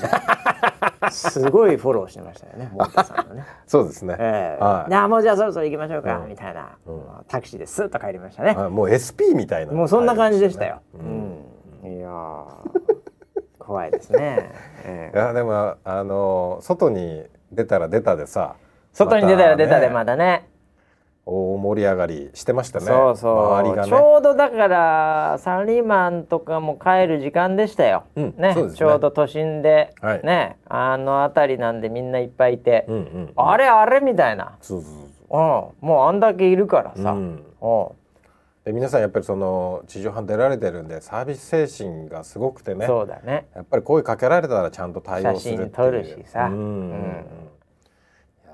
[1.12, 3.44] すごいフォローしてましたよね 森田さんのね。
[3.68, 4.64] そうですね、ええ。
[4.64, 4.90] はい。
[4.90, 6.30] じゃあもうじゃあそろそろ行きましょうか、うん。
[6.30, 6.98] みたいな、うん。
[7.06, 8.56] まあタクシーでスッと帰りましたね。
[8.58, 10.80] あもう SP みたいなもうそんな感じでしたよ。
[10.94, 11.90] ううん。
[11.90, 12.48] ん、いやー
[13.60, 14.52] 怖いですね。
[14.86, 15.18] ええ。
[15.18, 18.56] いやでもあの外に出たら出たでさ
[18.94, 19.94] 外に出たら出たでね。
[19.94, 20.48] まだね。
[21.26, 22.86] 大盛り上がりしてましたね。
[22.86, 23.90] そうそう、周りがね。
[23.90, 28.72] ちょうどだからサラリーマンとかも帰る時間でしたよ、うんねね。
[28.74, 30.22] ちょうど都心で、はい。
[30.24, 37.26] ねあの辺りなんでみんないっぱいいて、うんうんあれあれみたいな、そうそううん、もうあんだけいるからさ、そう、ううん。
[37.36, 37.42] ん、
[38.66, 42.86] で皆さんやっぱりその地上波出られてるんでサービス精神がすごくてね。
[42.86, 43.48] そうだね。
[43.56, 45.70] やっぱり声かけられたらちゃんと対応するっていう。
[45.70, 46.48] 写真撮るしさ。
[46.48, 46.64] うんうんうん。
[46.64, 47.26] うん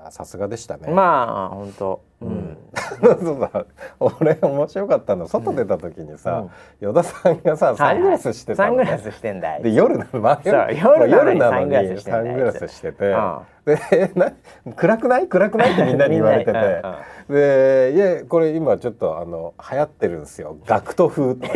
[0.00, 0.90] いやさすがでしたね。
[0.92, 2.32] まあ本当ううん。
[2.32, 2.56] ん、
[3.02, 3.64] そうだ。
[3.98, 6.44] 俺面白かったの外出た時にさ、
[6.82, 8.84] 依田さんがさサングラスしてたの、ね。
[8.84, 13.38] サングラスしてんだよで夜なの、まあ、そう夜なのにサングラスしててて、うん。
[13.64, 14.32] でえな
[14.76, 15.28] 暗くない？
[15.28, 15.72] 暗くない？
[15.72, 16.82] ってみんなに 言われてて、
[17.28, 17.34] うん。
[17.34, 20.56] でいやこれ今ちょっとあの流行ってるんですよ。
[20.66, 21.54] ガクト風とか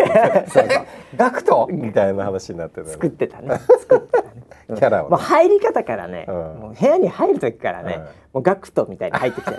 [1.17, 1.67] ガクト？
[1.71, 3.59] みたいな話になってて、作ってたね。
[3.81, 4.29] 作ってたね。
[4.69, 5.11] キャラをね。
[5.11, 6.35] もう入り方からね、うん。
[6.35, 8.03] もう部屋に入る時からね、うん。
[8.03, 8.09] も
[8.41, 9.57] うガクトみたいに入ってきてる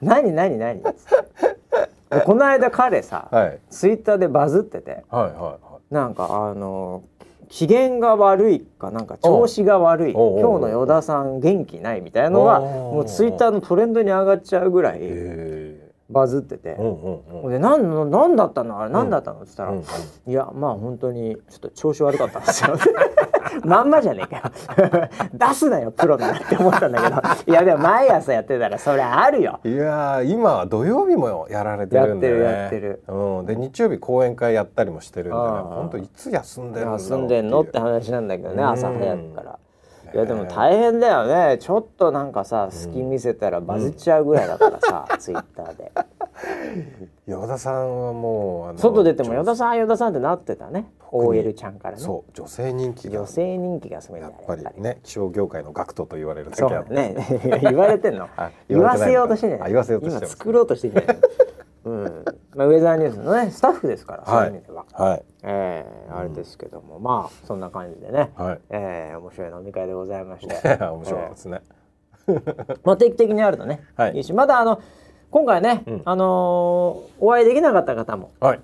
[0.00, 0.82] 何何何？
[0.82, 3.58] でこの間彼さ、はい。
[3.70, 5.94] ツイッターでバズっててはいはいはい。
[5.94, 7.04] なんかあの
[7.48, 16.70] 機嫌が悪いかなんか調子が悪い今日の依田さん元気ないみたいなのがもうツイッターのトレンドに上がっちゃうぐらいへバズってて。
[16.70, 17.50] えうんうんうん。
[17.50, 18.80] で何の何だったの？
[18.80, 19.42] あれ何だったの？
[19.42, 19.84] って言ったら、うんうん
[20.26, 22.76] いやまあ本当にちょっと調子悪かったんですよ
[23.64, 25.08] まんまじゃねえかよ。
[25.32, 27.20] 出すなよプロならって思ったんだけど。
[27.46, 29.60] いやでも毎朝やってたらそれあるよ。
[29.64, 33.14] いやー今は土曜日もやられてるんで、ね、やってるやってる。
[33.14, 35.42] うん、で日曜日講演会やったりもしてるんでね。
[35.42, 38.68] 本当いつ休んでるんだ休んでんのって話なんだけどねうん。
[38.70, 39.58] 朝早くから。
[40.12, 41.58] いやでも大変だよね。
[41.58, 45.92] ちょっとなんかさ隙見せたらバズっちゃうぐらいだからさ、 ツイッターで
[47.26, 50.90] 与田さんはもうあの外出ても女与田さん与田さんってなってたね。
[51.12, 52.02] OL ちゃんからね。
[52.02, 53.20] そう女性人気が。
[53.20, 57.16] 女性人気がすごいんやっぱりね気象業界の学徒と言われるだけあって、ね。
[57.62, 58.28] 言われてんの。
[58.36, 61.18] あ言わせようとしてねあ言わせようとして今作ろうとしてない。
[61.84, 62.24] うん。
[62.54, 65.22] まあ、ウェザーニュースのねスタッフですから、そういう意味では、はい。
[65.42, 68.60] えーあれですけども、まあそんな感じでね、はい。
[68.70, 70.54] えー面白い飲み会でございまして。
[70.84, 71.62] 面白いですね、
[72.84, 74.16] まあ定期的にあるとね、はい。
[74.16, 74.80] いいしまだあの
[75.30, 76.02] 今回ね、うん。
[76.04, 78.60] あのーお会いできなかった方もはい。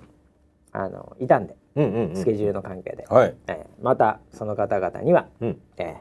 [0.73, 3.35] あのいたんでうんうんスケジュールの関係で、はい。
[3.47, 5.57] えーまたその方々には、うん。
[5.77, 5.95] えー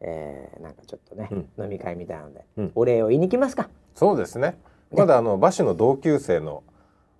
[0.00, 1.64] えーなんかちょっとね、うん。
[1.64, 2.72] 飲み会みたいなので、うん。
[2.74, 3.68] お礼を言いに来ますか。
[3.94, 4.58] そうですね。
[4.92, 6.62] まだあの馬氏の同級生の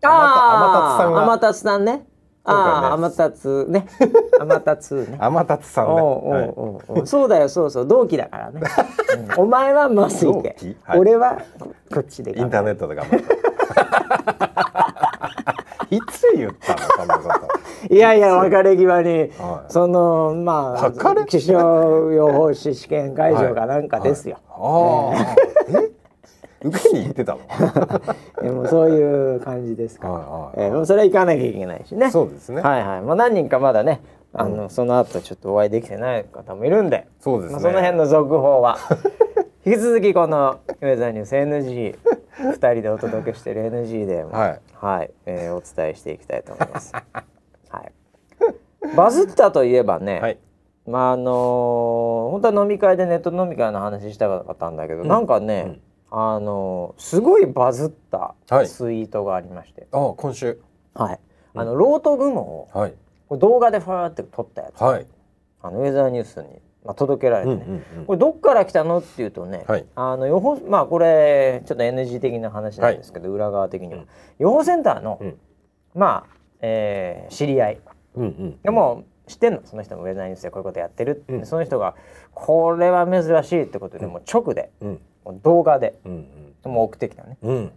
[0.02, 2.06] あ天達さんが天達さんね。
[2.44, 3.86] ああ、天達ね。
[4.38, 5.18] 天達ね。
[5.20, 5.92] 天達さんね。
[5.92, 7.06] おうおうおう。
[7.06, 8.60] そうだよ、そうそう、同期だからね。
[9.36, 9.44] うん。
[9.44, 10.56] お前はまっすぐ行け
[10.96, 11.38] 俺は
[11.92, 13.32] こっちでインターネットで頑張った。
[15.90, 17.28] いつ言ったのそんなこ
[17.88, 17.94] と。
[17.94, 19.72] いやいや、別れ際に、はい。
[19.72, 20.90] その、まあ、
[21.26, 21.52] 気象
[22.10, 24.38] 予報士試験会場かなんかですよ。
[24.48, 25.36] ああ、
[25.68, 25.91] え、
[26.64, 27.40] 受けに行ってたの？
[28.42, 30.14] でもそういう感じですから。
[30.14, 30.20] は
[30.56, 32.10] いはいえそれは行かなきゃいけないしね。
[32.10, 32.62] そうですね。
[32.62, 33.02] はいはい。
[33.02, 34.00] まあ何人かまだね、
[34.32, 37.52] あの、その後ちょっとお会いできてない方もいるんで、そうですね。
[37.54, 38.78] まあ、その辺の続報は
[39.64, 41.96] 引き続きこのウェザーニュース NG
[42.50, 46.92] 二人でお届けしている NG でもはいはい、えーお伝えしていきたいと思います。
[47.70, 47.92] はい。
[48.96, 50.38] バズったといえばね、はい。
[50.86, 55.80] まああのー本当は飲み会でネット飲み会の話したかったんだけど、なんかね、うん
[56.14, 58.68] あのーすごいバズったはい。
[58.68, 60.60] ツイートがありまして、ああ、今週。
[60.94, 61.20] はい。
[61.54, 62.94] あのロート雲をはい。
[63.30, 65.06] 動画でファーって撮ったやつ、はい。
[65.62, 66.48] あのウェザーニュースに、
[66.84, 69.86] まあ、届けられてね、うんこれどっから来たのっていうとね、はい。
[69.94, 74.06] あの予報まあこれちょっと NG 的な話なんですけど、裏側的には、うん。
[74.38, 75.38] 予報センターの、うん。
[75.94, 77.80] まあ、えー知り合い。
[78.16, 78.60] うんうん。
[78.62, 79.60] でも知ってんの？
[79.64, 81.46] その人もウェザーニュースでこういうことやってるって、うん。
[81.46, 81.94] その人が
[82.34, 85.00] これは珍しいってことで、もう直でうん
[85.42, 85.94] 動画で。
[86.04, 86.26] うん
[86.64, 87.36] もう送ってきたのね。
[87.42, 87.54] うん。
[87.56, 87.72] うん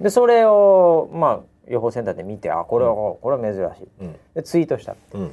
[0.00, 3.88] でそれをまあ予報センターで見てあこれは、これは珍しい。
[4.00, 4.16] うん。
[4.34, 5.32] でツイートした、うん。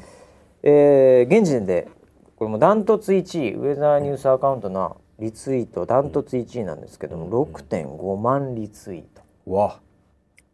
[0.64, 1.88] えー現時点で
[2.36, 9.04] これもダントツ1位ウェザーニュースアカウントのリツイートダントツ1位なんですけども、6.5万リツイー
[9.46, 9.52] ト。
[9.52, 9.80] わ。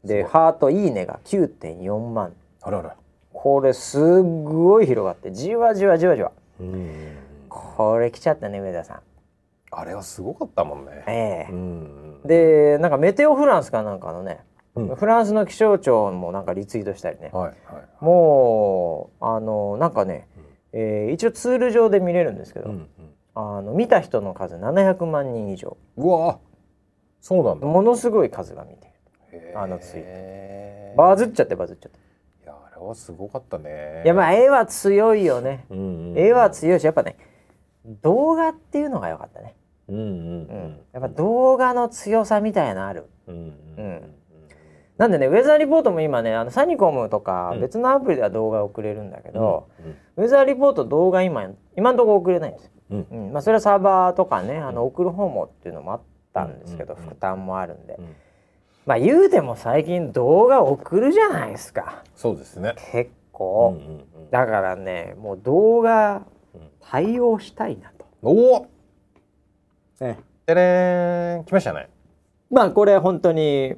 [0.03, 2.33] でハートいいねが9.4万。
[2.61, 2.95] あらら。
[3.33, 6.31] これすっごい広がってじわじわじわじわ。
[6.59, 7.17] うん。
[7.49, 8.99] これ来ちゃったね上田さん
[9.71, 11.03] あれはすごかったもんね。
[11.07, 11.51] ええ。
[11.51, 12.21] うん。
[12.25, 14.41] でなんかメテオフランスかなんかのね、
[14.75, 14.95] うん。
[14.95, 20.27] フランスの気象庁もなんかリツイートしたりね、はいはいもうあのなんかね、
[20.73, 22.89] えー一応ツール上で見れるんですけど、うん
[23.33, 25.77] あの見た人の数700万人以上。
[25.97, 26.39] うんうわ
[27.21, 27.67] そうなんだ。
[27.67, 28.91] ものすごい数が見て
[29.31, 30.09] へあのツイート。
[30.95, 31.99] ーバズっちゃってバズっちゃって。
[32.43, 34.01] いやあれはすごかったね。
[34.03, 35.65] いやまあ絵は強いよね。
[35.69, 36.17] うんうん。
[36.17, 37.15] 絵は強いしやっぱね
[38.03, 39.55] 動画っていうのが良かったね、
[39.87, 40.07] うんうんう
[40.67, 40.79] ん。
[40.93, 43.05] やっぱ動画の強さみたいなのある。
[43.27, 43.53] うん
[44.97, 47.61] なんでねウェザーリポートも今ねあのサニコムとかうん。
[47.61, 53.07] 別のアプリでは動画送れるんだけど、うんウェザーリポート動画今今のところ送れないんですよ、うん。
[53.09, 53.33] うん。
[53.33, 56.01] まあ、それはサーバーとかねあの送る方もっていうのもあっ
[56.33, 58.15] たんですけど、うん負担もあるんで、うん。
[58.85, 62.03] まあ言うても最近動画送るじゃないですか。
[62.15, 62.75] そうですね。
[62.91, 63.79] 結構、
[64.29, 66.21] だからねもう動画
[66.53, 66.61] うん。
[66.81, 68.67] 対応したいなと、おお
[70.01, 71.87] ね、てれーん来ましたね。
[72.49, 73.75] まあこれ本当に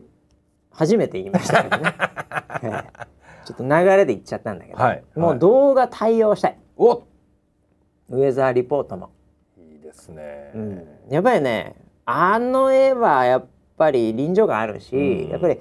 [0.72, 1.94] 初めて言いましたけどね、
[2.64, 3.06] ええ。
[3.46, 5.38] ちょっと流れで言っちゃったんだけど、はいもはい。
[5.38, 6.58] う動画対応したい。
[6.78, 7.04] お
[8.10, 9.12] ウェザーリポートも、
[9.58, 10.52] いいですね。
[10.56, 13.46] うん、やっぱりねあの絵はやっ
[13.78, 15.30] ぱり臨場感あるし、うん。
[15.30, 15.60] やっぱり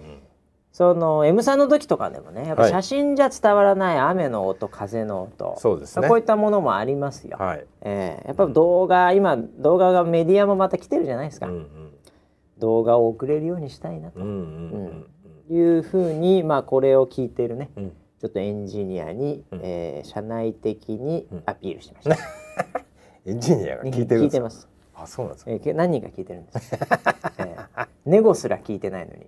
[0.72, 2.70] その M さんの時とかでもねやっぱはい。
[2.70, 5.54] 写真じゃ伝わらない雨の音風の音。
[5.58, 6.08] そうですね。
[6.08, 7.36] こういったものもありますよ。
[7.38, 7.66] はい。
[7.82, 8.26] ええ。
[8.28, 11.92] やっぱ動画今動画がメディアもまた来てるじゃないですか、うんうん。
[12.58, 14.20] 動画を送れるようにしたいなと。
[14.20, 15.06] うんうん
[15.50, 17.84] いうふうにまあこれを聞いてるねうん。
[17.84, 19.60] うんちょっとエンジニアに、うん。
[19.64, 21.42] えー社内的にうん。
[21.44, 22.16] アピールしてました。
[23.26, 24.24] エンジニアが聞いてるんですか？
[24.24, 24.68] 聞いてます。
[24.94, 25.50] あそうなんですか？
[25.50, 26.74] えーけ何人か聞いてるんです。
[27.38, 29.26] えーネゴすら聞いてないのに、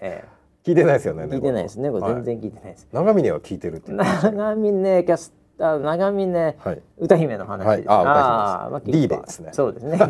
[0.00, 0.24] え
[0.64, 1.78] 聞いてないですよねー聞いてないです。
[1.78, 2.88] ネゴはい全然聞いてないです。
[2.90, 7.66] 長峰は聞いてるって長峰キャスター長峰はい歌姫の話。
[7.66, 9.98] はいあ歌姫ですーまあ D でですねそうですね。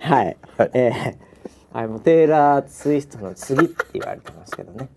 [0.00, 0.36] はい。
[0.56, 1.16] はいえー
[1.76, 4.88] はいもうテイラーツイストの次って言われてますけどね。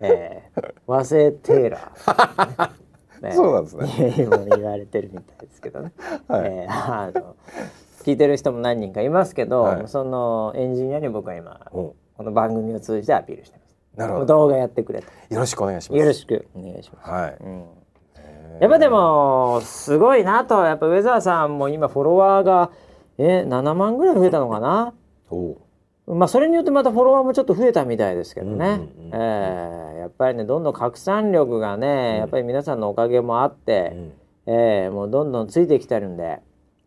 [0.00, 2.70] えー、 和製テイラー、
[3.22, 4.28] ね そうなんですね言
[4.62, 5.92] われてるみたいですけどね。
[6.28, 7.36] はいえーあの
[8.04, 13.76] 聞いてる人も何人かいますけど、はいそのエンジニアに僕は今うんこの番組を通じてアピールしてます。
[13.94, 14.26] なるほど。
[14.26, 15.06] 動画やってくれと。
[15.34, 16.00] よろしくお願いします。
[16.00, 17.10] よろしくお願いします。
[17.10, 17.36] はい。
[17.40, 17.64] うん。
[18.60, 20.64] やっぱでもすごいなと。
[20.64, 22.70] やっぱウェザーさんも今フォロワーが
[23.18, 24.94] え7万ぐらい増えたのかな？
[25.30, 25.58] お
[26.06, 26.14] う。
[26.14, 34.12] まあそれによってまたフォロワーもちょっと増えたみたいですけどね、うんうんうんえーやっぱりねどんどん拡散力がね、やっぱり皆さんのおかげもあって、うん。
[34.46, 36.38] えーもうどんどんついてきてるんで、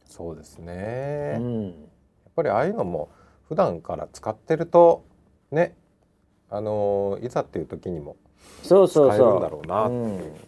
[0.06, 1.32] そうですね。
[1.34, 1.76] やっうん、
[2.36, 3.10] ぱりああいうのも
[3.48, 5.04] 普段から使ってると
[5.52, 5.76] ね。
[6.50, 8.16] あのーいざっていう時にも
[8.64, 9.90] そうそう使えるんそうだろうな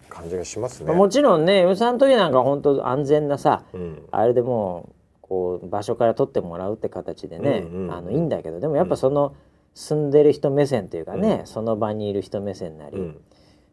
[0.09, 0.87] 感じがしますね。
[0.87, 4.07] まあもちろんね予算の時なんか本当安全なさうん。
[4.11, 7.93] あれでもうこう場所から取ってもらうって形でね、うんうんうん。
[7.93, 9.35] あのいいんだけどでもやっぱその
[9.73, 11.47] 住んでる人目線というかね、うん。
[11.47, 13.21] その場にいる人目線なり、うん。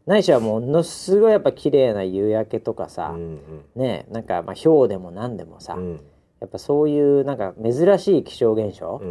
[0.05, 3.39] ないしはものすごいやっぱ綺麗な夕焼けとかさ、うん
[3.75, 6.01] ねなんかまあ氷でも何でもさ、うん
[6.39, 9.01] やっぱそういうなんか珍しい気象現象、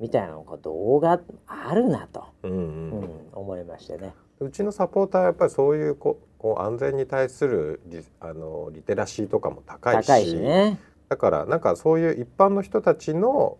[0.00, 2.60] みたいなのが動画あるなと、うんうんう
[3.04, 4.14] ん思いましてね。
[4.40, 10.78] うちのサポーターはやっぱりそういうここう安全に対するリあのリテラシーとかも高いし高いしね。
[11.08, 13.58] だからなんかそういう一般の人たちの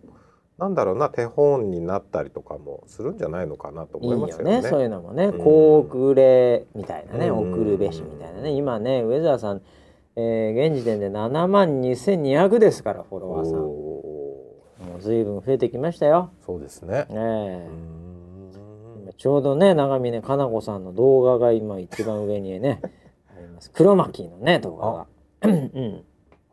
[0.57, 4.55] なんだろうな手本になったりとかもするんじゃないのかなといい思いますよね。
[4.55, 9.61] よねそういうのもね、うんこう遅れみたいなね、うん遅るべしみたいなね今ねウェザーさん、
[10.15, 13.55] えー現時点で7万2200ですからフォロワーさん。
[13.55, 16.31] もおう随分増えてきましたよ。
[16.43, 17.05] ーそうですね。
[17.09, 17.67] ね
[19.01, 22.81] 今ちょうどね長峰かな子さんの動画が今一番上にね
[23.35, 23.71] あります。
[23.71, 25.07] 黒巻のね動画が。
[25.41, 26.03] うん。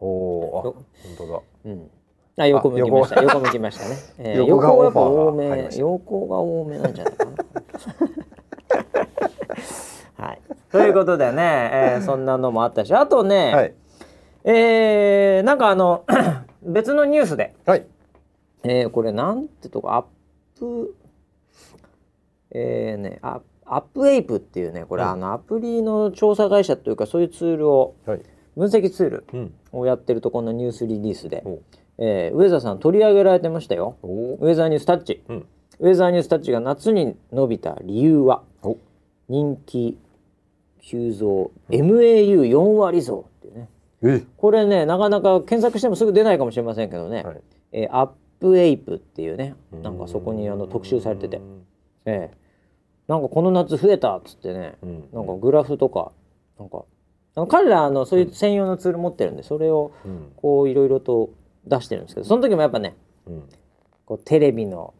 [0.00, 0.74] おお本
[1.18, 1.40] 当だ。
[1.66, 1.90] うん。
[2.38, 3.22] あ横向きました。
[3.22, 3.40] 横。
[3.40, 3.96] 向きましたね。
[4.18, 5.68] えー、横がやっぱ多め。
[5.76, 7.32] 横が多めなんじゃないかな。
[10.72, 10.82] はい。
[10.82, 13.74] ということでね、えー、 そんなのもあったし、あとね、はい
[14.44, 16.04] えー、なんかあの
[16.62, 17.84] 別のニュースで、はい。
[18.62, 20.04] えー、これなんてとこアッ
[20.58, 20.94] プ
[22.52, 28.20] えー、ねアアップエイプっていうねこれ、うんあのアプリの調査会社というかそういうツールをはい。
[28.56, 29.54] 分析ツールうん。
[29.72, 31.60] をやってるところのニュースリリースで、お
[31.98, 33.96] えー、ウェザーさん取り上げられてましたよ。
[34.02, 35.46] おウェザーニュースタッチ、うん
[35.78, 38.76] ウェザーニュースタッチが夏に伸びた理由はお
[39.30, 39.96] 人気
[40.80, 41.50] 急増。
[41.70, 43.68] MAU4 割増っていうね。
[44.02, 44.22] え。
[44.36, 47.40] これねなかなか検索してもすぐ出ないかもしれませんけどね、はい。
[47.72, 49.54] えーアップエイプっていうね。
[49.82, 51.40] なんかそこにあの特集されてて、
[52.06, 52.36] ええ。
[53.06, 54.78] なんかこの夏増えたっつってね。
[54.82, 55.08] うん。
[55.12, 56.12] なんかグラフとか
[56.58, 56.84] なんか
[57.34, 60.32] あの彼らあのそういう専用のツール持ってるんでそれをうん。
[60.36, 61.30] こういろいろと
[61.66, 63.42] 出してるんですけどその時もやっぱねうん。
[64.06, 64.94] こうテレビの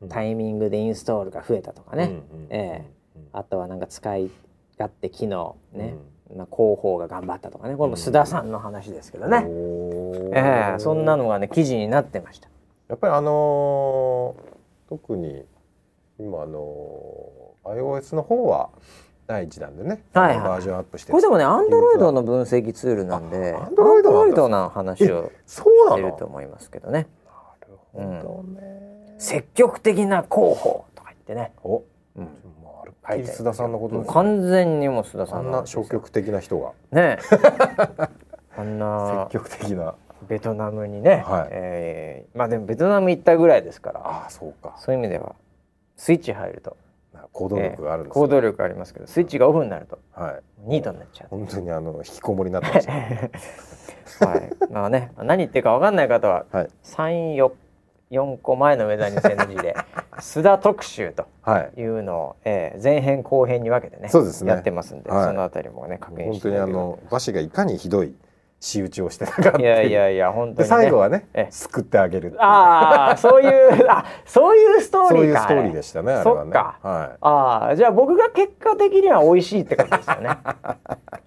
[0.00, 0.08] うん。
[0.08, 2.84] タイミングでインストールが増えたとかね、うんうんえ
[3.16, 4.30] うんあとはなんか使い
[4.78, 5.96] 勝手機能ね、
[6.36, 10.36] まあ、広報が頑張ったとかねこれも須田さんの話ですけどね、おー。
[10.36, 12.48] ええそんなのがね記事になってました。
[12.88, 14.54] やっぱりあのー
[14.88, 15.44] 特に
[16.18, 18.70] 今あのー iOS の方は
[19.26, 20.48] 第一弾でね、はいはい。
[20.48, 24.48] バージョンアップしてこれでもねアンドロイドの分析ツールなんであ Android なんだ。
[24.48, 25.62] の話をし
[25.94, 27.06] てると思いますけどね。
[27.24, 31.82] なるほどね、積極的な広報とか言ってね、お、
[32.16, 32.28] うん
[33.04, 36.72] まあ、あるっきり須田さんのことです、ね、完全にもう須田さあんんの消極的な人が。
[36.92, 37.18] ね。
[38.56, 39.26] あんな。
[39.30, 39.94] 積極的な。
[40.28, 41.48] ベトナムにね、はい。
[41.50, 44.00] えーまあでもベトナム行ったぐらいですから。
[44.00, 44.74] ああそうか。
[44.78, 45.34] そういう意味では
[45.96, 46.76] スイッチ入ると。
[47.32, 50.42] 行動力があるんです行動力ありますけどスイッチがオフになるとはい。
[50.58, 51.28] ニートになっちゃう。
[51.30, 52.92] 本当にあの引きこもりになってました
[54.26, 56.68] はい、まあね何言ってるか分かんない方ははい。
[56.82, 57.52] 三四
[58.10, 59.74] 四個前のウェザーニュース NG で
[60.20, 61.80] 須田特集とはい。
[61.80, 64.50] いうのを、えー前編後編に分けてねそうですね。
[64.52, 65.24] やってますんで、はい。
[65.26, 68.14] そのあたりもね確認本当にあしていただければの馬氏がいかにひどい
[68.60, 69.62] 仕打ちをしてたかっていう。
[69.62, 71.52] いやいやいや本当でに、ね、最後はねええ。
[71.52, 75.14] 救ってあげるああそういうあそういうストーリーか。
[75.14, 76.42] そういうストーリーでしたねあれはね。
[76.44, 76.78] そっか。
[76.82, 80.30] はああじゃあ僕が結果的には美味しいってことですよね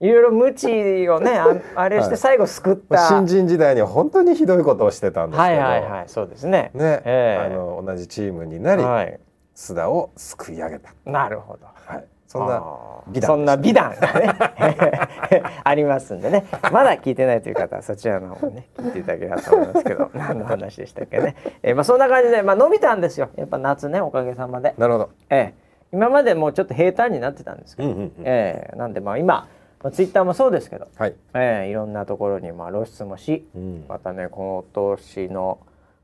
[0.00, 6.70] いろいろ無知をねあ あれしてはい最後救っい、た、新人時代には本当にひどいことをしてたんですけど、はいはいはいそうですね。
[6.74, 7.46] ね、ええ。
[7.46, 9.20] あの同じチームになり、はい。
[9.54, 11.66] 須田を救い上げた、なるほど。
[11.86, 12.62] はい、そんな
[13.08, 14.34] 美談そんな美談がね
[15.64, 16.44] ありますんでね。
[16.72, 23.30] まだ聞いてないという方はそちらの方ね聞いていただければと思いますけど 何の話でしたっけね、えーまあ、そんな感じで、まあ、伸びたんですよ。
[23.36, 25.66] やっぱ夏ねおかげさまで、なるほど、ええ。
[25.92, 28.12] 今までもうちょっと平坦になってたんですけど、うんうんうん。
[28.24, 28.76] ええ。
[28.76, 29.48] なんでまあ今、
[29.86, 33.84] まあ、ツイッターもそうですけど、はい、ええいろんなところにまあ露出もしうん。
[33.88, 35.60] またね今年の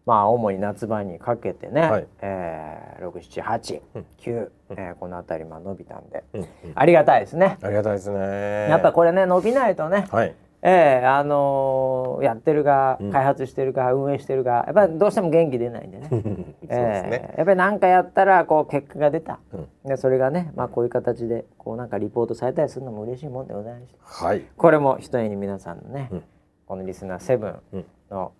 [0.07, 2.07] まあ主に夏場にかけてね、はい。
[2.21, 4.07] えー、678、うん。
[4.21, 6.49] 9、えーこの辺りまあ伸びたんで、うんうん。
[6.77, 7.59] ありがたいですね。
[7.61, 8.69] ありがたいですね。
[8.69, 10.35] やっぱこれね伸びないとね、はい
[10.65, 13.11] ええあのーやってる側うん。
[13.11, 16.07] 開発してる側、運営してる側やっぱりどうしても元気出ないんでね。
[16.11, 19.69] そうですね、ええやっぱり何かやったらこう結果が出た、うん。
[19.85, 24.43] でそれがね、まあ、こういう形でこうなんかリポートされたりするのも嬉しいもんでございましたはい。
[24.57, 26.23] これもひとえに皆さんのね、うん。
[26.67, 27.85] このリスナー7うん。
[28.11, 28.33] の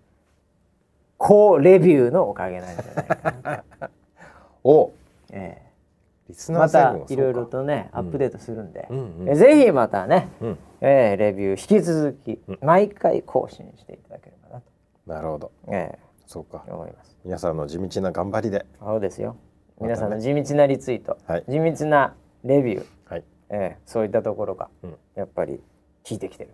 [1.17, 3.57] 高レビューのおかげなんじゃないかな
[3.87, 3.91] と、
[4.63, 4.91] お。
[5.31, 5.61] ええ。
[5.69, 5.72] ー
[6.31, 9.35] セブンはたいろいろとね、うんアップデートするんで、うん。
[9.35, 10.57] ぜひまたね、うん。
[10.81, 12.59] ええレビュー引き続きうん。
[12.61, 14.71] 毎回更新していただければなと、
[15.05, 15.51] なるほど。
[15.67, 16.63] えそうか。
[16.67, 17.17] え思います。
[17.25, 18.65] 皆さんの地道な頑張りで。
[18.79, 19.35] そうですよ。
[19.81, 21.43] 皆さんの地道なリツイート、はい。
[21.49, 22.85] 地道なレビュー。
[23.05, 23.23] はい。
[23.49, 24.95] ええそういったところがうん。
[25.15, 25.61] やっぱり
[26.07, 26.51] 効いてきてる。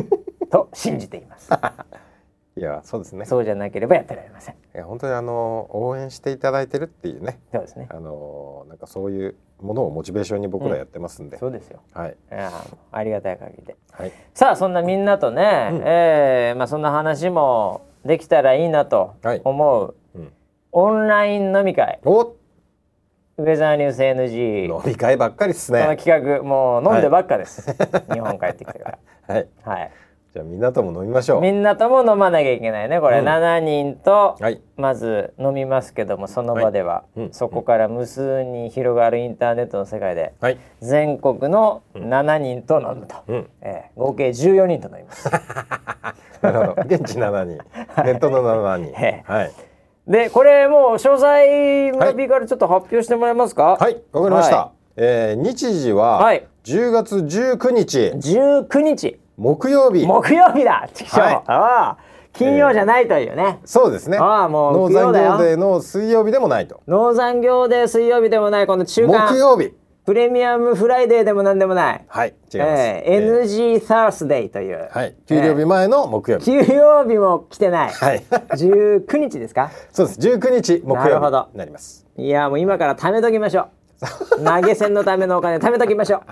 [0.50, 1.50] と信じています。
[2.56, 3.24] いやそうですね。
[3.24, 4.54] そうじゃなければやってられません。
[4.54, 7.40] いや本当にあの応援していただいてるっていうね。
[7.52, 7.88] そうですね。
[7.90, 11.80] あのなんかそういうものをモチベーションに僕らやってますんで、そうですよ。
[11.92, 12.10] はい。
[12.10, 12.52] いや
[12.92, 13.76] ありがたい限りで。
[13.90, 14.12] はい。
[14.34, 15.82] さあそんなみんなとね、うん。
[15.84, 19.40] えーまあ、そんな話もできたらいいなとはい。
[19.44, 20.32] 思う、うん。
[20.70, 21.98] オンライン飲み会。
[22.04, 22.34] お
[23.36, 27.66] ウェザーニュース NG 飲み会ばっかりっすこのね企画もう飲んでばっかです、
[28.12, 29.48] 日本帰ってきてか はい。
[29.66, 29.90] らはい
[30.34, 31.40] じゃあみんなとも飲みましょう。
[31.42, 33.24] みんなとも飲まなきゃいけないねこれ、うん。
[33.24, 34.60] 7人とはい。
[34.76, 37.20] まず飲みますけどもその場では、はい。
[37.20, 37.32] うん。
[37.32, 40.58] そこから無数に広がるインターネットの世界ではい。
[40.80, 43.46] 全国の7人と飲むと、うん。
[43.60, 45.30] えー合計14人と飲みます。
[46.42, 46.82] なるほど。
[46.84, 47.58] 現地7人。
[48.02, 48.92] ネットの7人。
[49.00, 49.32] ええ。
[49.32, 49.52] はい。
[50.08, 53.76] でこれもう詳細村 P からちょっと発表してもらえますか？
[53.78, 54.02] はい。
[54.12, 56.44] わかりました、はえー日時ははい。
[56.64, 57.98] 10月19日。
[58.16, 60.06] 19日木曜日。
[60.06, 60.88] 木曜日だ。
[60.92, 61.26] ちくしょう。
[61.26, 61.96] はいああ。
[62.32, 64.18] 金曜じゃないというね、そうですね。
[64.18, 66.80] ああもう農産業デーの水曜日でもないと。
[66.88, 68.66] 農産業で水曜日でもない。
[68.66, 69.72] この中間木曜日。
[70.04, 73.78] プレミアムフライデーでもなんでもない、はい違います、えーえー。
[73.78, 75.14] NG サースデーという、はい。
[75.26, 78.22] 給料日前の木曜日、給料日も来てない、はい。
[78.50, 79.70] 19日ですか？
[79.92, 80.18] そうです。
[80.18, 82.04] 19日木曜日になります。
[82.16, 83.68] いやもう今から貯めときましょう
[84.44, 86.22] 投げ銭のためのお金貯めときましょう。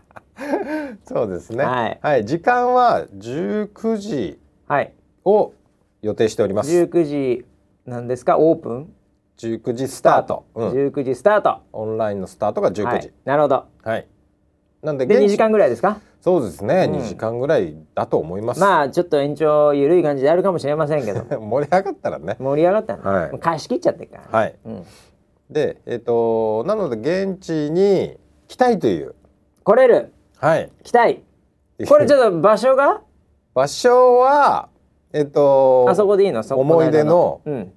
[1.05, 1.65] そうですね。
[1.65, 2.25] はい。
[2.25, 4.93] 時間は19時はい。
[5.25, 5.53] を
[6.03, 6.71] 予定しております。
[6.71, 7.47] 19時
[7.87, 8.39] なんですか？
[8.39, 8.93] オープン
[9.39, 13.01] ？19時スタート、うん、19時スタート、オンラインのスタートが19はい。
[13.01, 13.65] 時、なるほど。
[13.83, 14.07] はい。
[14.83, 16.01] なんでで2現地時間ぐらいですか？
[16.21, 17.01] そうですね、うん。
[17.01, 21.25] 2時間ぐらいだと思います、まあちょっと延長緩い感じであるかもしれませんけど。
[21.41, 22.37] 盛り上がったらね。
[22.39, 23.39] 盛り上がったの、はい。
[23.41, 24.29] 貸し切っちゃってるから、ね。
[24.31, 24.55] はい。
[24.65, 24.85] うん、
[25.53, 28.17] でえっ、となので現地に
[28.49, 29.15] 来たいという。
[29.65, 30.13] 来れる。
[30.39, 30.71] はい。
[30.83, 31.23] 来たい。
[31.89, 33.03] これちょっと場所が？
[33.55, 34.69] 場所は
[35.13, 36.41] えっ、とあそこでいいの？
[36.43, 37.73] 思い出のうん。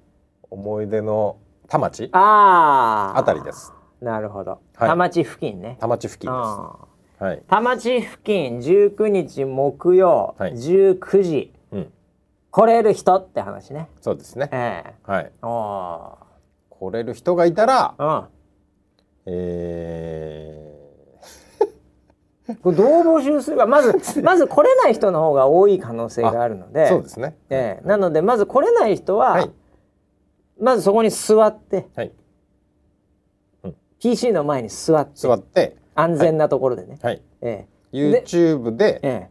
[0.50, 1.36] 思い出の
[1.68, 2.08] 田町？
[2.12, 3.72] あああたりです。
[4.00, 4.88] なるほど、はい。
[4.88, 5.76] 田町付近ね。
[5.80, 6.76] 田町付近であ
[7.18, 7.36] すはい。
[7.38, 10.52] ー田町付近19日木曜、はい。
[10.52, 11.52] 19時。
[11.72, 11.92] うん。
[12.50, 13.88] 来れる人って話ね。
[14.00, 14.48] そうですね。
[14.52, 14.94] ええ。
[15.10, 15.32] はい。
[15.42, 16.14] あ
[16.78, 18.28] 来れる人がいたらあ
[19.26, 20.60] え
[22.48, 27.36] うん これどう募集するかまず まず来れない人の方が多い可能性があるのーでそうですね。
[27.50, 29.50] ええなのでまず来れない人は、はい。
[30.58, 32.12] まずそこに座ってはい。
[33.98, 37.22] PC の前に座って座って安全なところでね、はい。
[37.40, 39.28] え YouTube でえ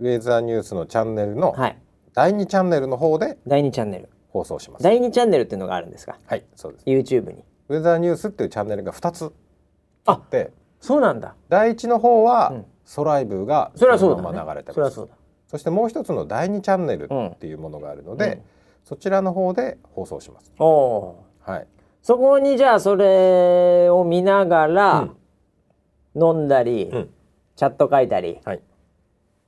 [0.00, 1.78] ウェザーニュースのチャンネルのえはい。
[2.12, 4.82] 第2チャンネルの方で第2チャンネル放送します。
[4.82, 6.18] 第2チャンネルっていうのがあるんですか？
[6.26, 6.84] はいそうです。
[6.86, 7.44] YouTube に。
[7.68, 9.32] ウェザーニュースっていうチャンネルが2つ
[10.04, 10.50] あって。
[10.80, 11.36] そうなんだ。
[11.48, 12.66] 第1の方は、うん。
[12.84, 14.74] ソライブがそれはそうだ、ね、のまま流れてます。
[14.74, 15.14] それはそうだ。
[15.46, 18.42] そしてもう一つの第2チャンネルっていうものがあるので、うん。
[18.82, 20.52] そちらの方で放送します。
[20.58, 21.66] おおはい。
[22.02, 25.08] そこにじゃあそれを見ながら、
[26.14, 27.10] 飲んだり、うん。
[27.56, 28.60] チャット書いたりはい。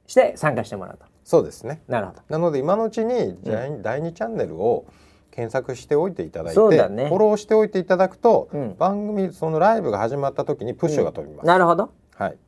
[0.07, 1.83] して参加してもらうとそうですね。
[1.89, 2.23] なるほど。
[2.29, 4.87] なので今のうちに第第2チャンネルを
[5.33, 8.77] 検索しておいていただいて、フォローしておいていただくと、うん。
[8.79, 11.91] 番組そのライブが始まった時にプッシュが飛びます、なるほど。
[12.15, 12.39] はい。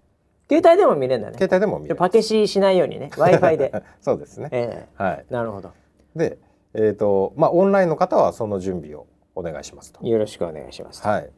[0.48, 1.34] 携帯でも見れるんだね。
[1.36, 1.98] 携帯でも見れます。
[1.98, 3.10] パケシしないようにね。
[3.16, 3.82] W i f i で。
[4.00, 4.48] そうですね。
[4.52, 5.24] えはい。
[5.28, 5.72] えなるほど。
[6.14, 6.38] で
[6.72, 10.06] えっ、とまあオンラインの方はその準備をお願いしますと。
[10.06, 11.30] よろしくお願いします、はい、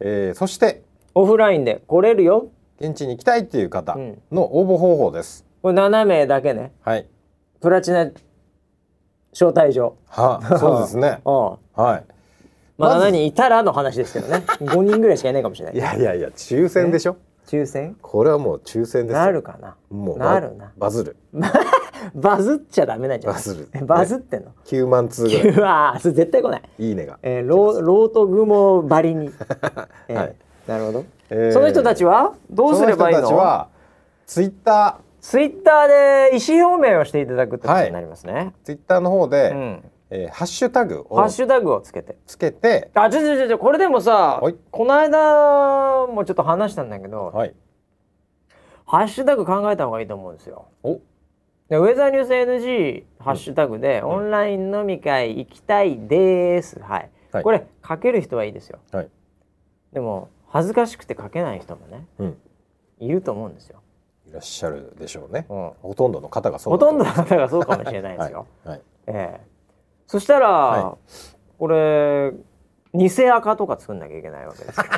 [0.00, 0.82] えーそして
[1.14, 2.48] オフラインで来れるよ。
[2.78, 4.22] 現地に行きたいっていう方うん。
[4.30, 6.72] の応募方法です、これ7名だけね。
[6.82, 7.06] はい。
[7.62, 8.10] プラチナ
[9.32, 9.96] 招待状。
[10.06, 11.20] はそうですね。
[11.24, 11.32] うん。
[11.32, 12.04] はい。
[12.76, 14.42] まあまず7人いたらの話ですけどね。
[14.60, 15.74] 5人ぐらいしかいないかもしれない。
[15.74, 17.16] いやいやいや抽選でしょ？
[17.46, 17.96] 抽選？
[18.02, 19.22] これはもう抽選ですよ。
[19.22, 19.76] なるかな。
[19.88, 20.70] もうなるな。
[20.76, 21.16] バズる。
[22.14, 23.40] バズっちゃダメなんじゃない？
[23.40, 23.68] バズる。
[23.72, 25.48] えバズってんの、9万通ぐらい。
[25.48, 29.30] うわーそれ絶対来ない、いいねが、えー、ローロート雲ばりに、
[30.08, 30.36] えーはい
[30.66, 32.34] なるほど、えーその人たちは？
[32.50, 33.22] どうすればいいの？
[33.28, 33.68] その人たちは
[34.26, 39.84] ツイッタツイッターで意思表明をしていただくってことになりますね、ーツイッターの方で、うん。
[40.10, 42.18] えーハッシュタグをハッシュタグをつけて。
[42.26, 42.90] つけて。
[42.94, 44.54] あちょちょちょちょこれでもさはい。
[44.70, 47.54] この間もちょっと話したんだけど、はい。
[48.84, 50.66] ハッシュタグ考えた方がいいと思うんですよ。
[50.82, 51.00] お。
[51.70, 57.42] でウェザーニュース NG ハッシュタグで、オンライン飲み会行きたいです、はい、はい。
[57.42, 58.78] これ書ける人はいいですよ。
[58.92, 59.08] はい。
[59.94, 62.36] でも恥ずかしくて書けない人もねうん。
[63.00, 63.83] いると思うんですよ、い
[64.34, 65.70] らっしゃるでしょうね、うん。
[65.82, 69.40] ほとんどの方がそうほとんどの方がそうかもしれないまですすよ、はい、はい、ええ。
[70.06, 70.98] そしたら、は
[71.58, 72.32] これ
[72.92, 74.84] 偽赤とか作んなきゃいけないわけですよ。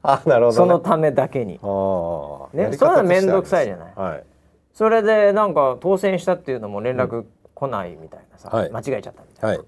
[0.00, 1.58] あなるほど、ね、そのためだけに。
[1.62, 3.92] ああ、ねそんなの面倒くさいじゃない。
[3.96, 4.24] はい。
[4.72, 7.24] それでなんか当選したっていうのも連絡
[7.54, 8.70] 来ないみたいなさ、はい。
[8.70, 9.66] 間違えちゃったみたいな、はい。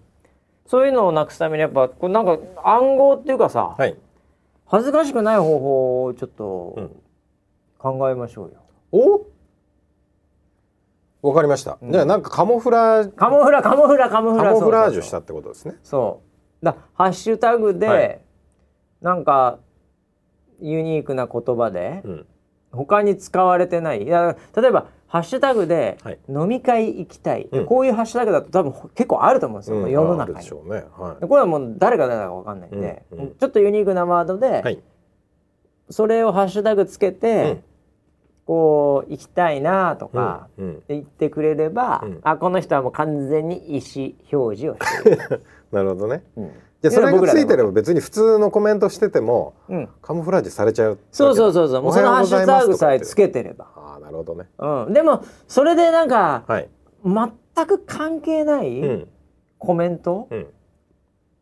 [0.66, 3.97] そういうのをなくすためにやっぱこれなんか暗号っていうかさ、はい。
[4.66, 6.91] 恥ずかしくない方法をちょっうとん
[7.81, 8.61] 考えましょうよ。
[8.93, 9.26] お？
[11.22, 11.93] わかりました、うん。
[11.93, 15.76] じゃあなんかカモフラカモフラカモフラカモフラカモフラージュしたってことですね。
[15.83, 16.22] そ
[16.62, 16.64] う。
[16.64, 18.20] だハッシュタグで、はい。
[19.03, 19.59] なんか
[20.61, 22.26] ユニークな言葉でうん。
[22.72, 24.05] 他に使われてない。
[24.05, 26.18] いや例えばハッシュタグではい。
[26.28, 27.66] 飲み会行きたい、うん。
[27.66, 30.39] こういうハッシュタグだと多分結構あると思うんですよ、うん世の中に。
[30.39, 30.85] でしょうね。
[30.97, 33.35] はでこれはもう誰が誰だか分かんないんで、うんうん。
[33.35, 34.78] ちょっとユニークなワードで、いはい。
[35.91, 37.64] それをハッシュタグつけて、うん
[38.51, 40.82] こう行きたいなとか、うんうん。
[40.88, 42.20] 言ってくれれば、うん。
[42.24, 46.24] あこの人はもう完全に意思表示をしている、 なるほどね。
[46.36, 46.51] うん。
[46.82, 51.82] じゃあそれがついてればば、別に普通のコメントしててもうん、カモフラージュされちゃうそうそうそうそう。
[51.82, 54.48] もうそのハッシュタグさえつけけてれば、ああなるほどね。
[54.59, 56.68] うん、でもそれでなんかはい。
[57.05, 59.09] 全く関係ないうん。
[59.59, 60.46] コメントうん。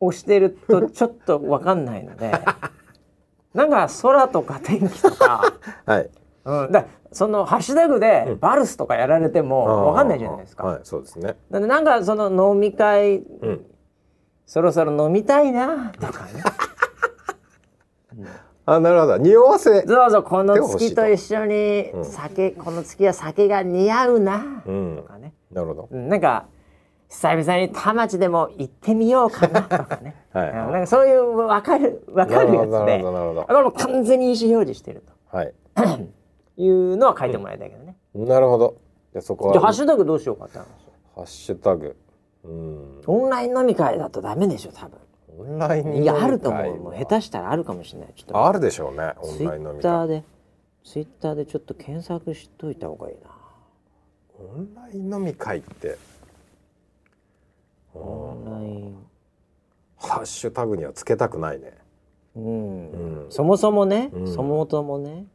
[0.01, 2.33] をしてるとちょっと分かんないので。
[3.55, 5.55] なんか空とか天気とか、
[5.87, 6.11] はい
[6.45, 8.39] うん、だそのハッシュタグでうん。
[8.39, 10.65] バルスとかやられても分かんないじゃないですか。
[10.65, 11.37] はいそうですね。
[11.51, 13.65] なんでなんかその飲み会、うん。
[14.47, 16.43] そろそろ飲みたいなとかね。
[18.67, 19.17] あなるほど。
[19.17, 22.05] 匂わせどうぞこの月と一緒にうん。
[22.05, 24.97] 酒、この月は酒が似合うなうん。
[24.99, 25.89] とかね、なるほど。
[25.91, 26.47] うんなんか
[27.09, 33.43] 久々に田町でも行ってみようかなとかね、 はいうんなんかそういう分かる分かるやつなるでほどなるほど。
[33.45, 35.55] これもう完全に意思表示してるはい。
[35.75, 35.83] と
[36.59, 38.77] いうのは書いてもらいたいけどね、なるほど。
[39.13, 39.53] じゃあそこは。
[39.53, 40.67] じゃあハッシュタグどうしようかって話
[41.15, 41.97] ハッシュタグ。
[42.45, 43.03] うん。
[43.07, 44.99] オンライン飲み会だとダメでしょ多分。
[45.39, 46.77] オンラインいやあると思う。
[46.81, 48.09] もう下手したらあるかもしれない。
[48.17, 48.37] ちょっと。
[48.37, 49.79] ああるでしょうねオツインライン飲み会。
[49.79, 50.25] ッターで
[50.85, 53.31] ツイッターでちょっと検索しといた方がいいな。
[54.41, 55.97] オンライン飲み会って。
[57.95, 58.97] オンライン。
[59.97, 61.75] ハッシュタグにはつけたくないね。
[62.37, 62.91] うん、
[63.25, 63.31] うん。
[63.31, 64.33] そもそもね、うん。
[64.33, 65.27] そもそもね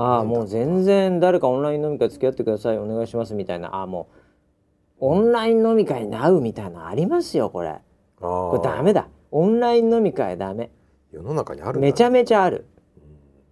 [0.00, 3.68] ああもう全然誰かオンライン飲み会付き合ってくださいお願いしますみたいな。
[3.74, 4.08] ああも
[4.98, 7.80] うオンライン飲み会に会うみたいなのありますよこれ。
[8.16, 9.08] ここれダメだ。
[9.30, 10.70] オンライン飲み会ダメ。
[11.12, 12.66] 世の中にあるめちゃめちゃある。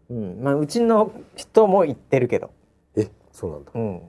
[0.08, 0.40] うん。
[0.42, 2.50] まあうちの人も言ってるけど。
[2.96, 3.70] えそうなんだ。
[3.74, 4.02] うん。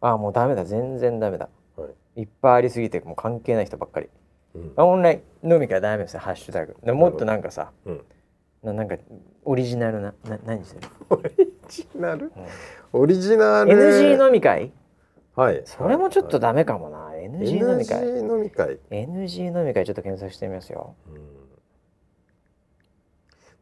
[0.00, 0.64] ああもうダメだ。
[0.64, 1.50] 全然ダメだ。
[1.76, 1.86] は
[2.16, 2.22] い。
[2.22, 4.08] いっぱいありすぎてもう関係ない人ばっかり。
[4.54, 4.72] うん。
[4.76, 6.76] オンライン飲み会ダメですよハッシュタグ。
[6.82, 8.04] でもっとなんかさうん。
[8.62, 8.96] ななんか
[9.44, 10.80] オリジナルなな何する、
[11.10, 11.22] オリ
[11.68, 12.32] ジナル？
[12.92, 13.72] オリジナル。
[13.72, 14.72] NG 飲み会？
[15.34, 15.62] はい。
[15.64, 18.04] それもちょっとダメかもな、NG 飲み会。
[18.04, 18.78] NG 飲み会。
[18.90, 20.94] NG 飲み会ちょっと検索してみますよ。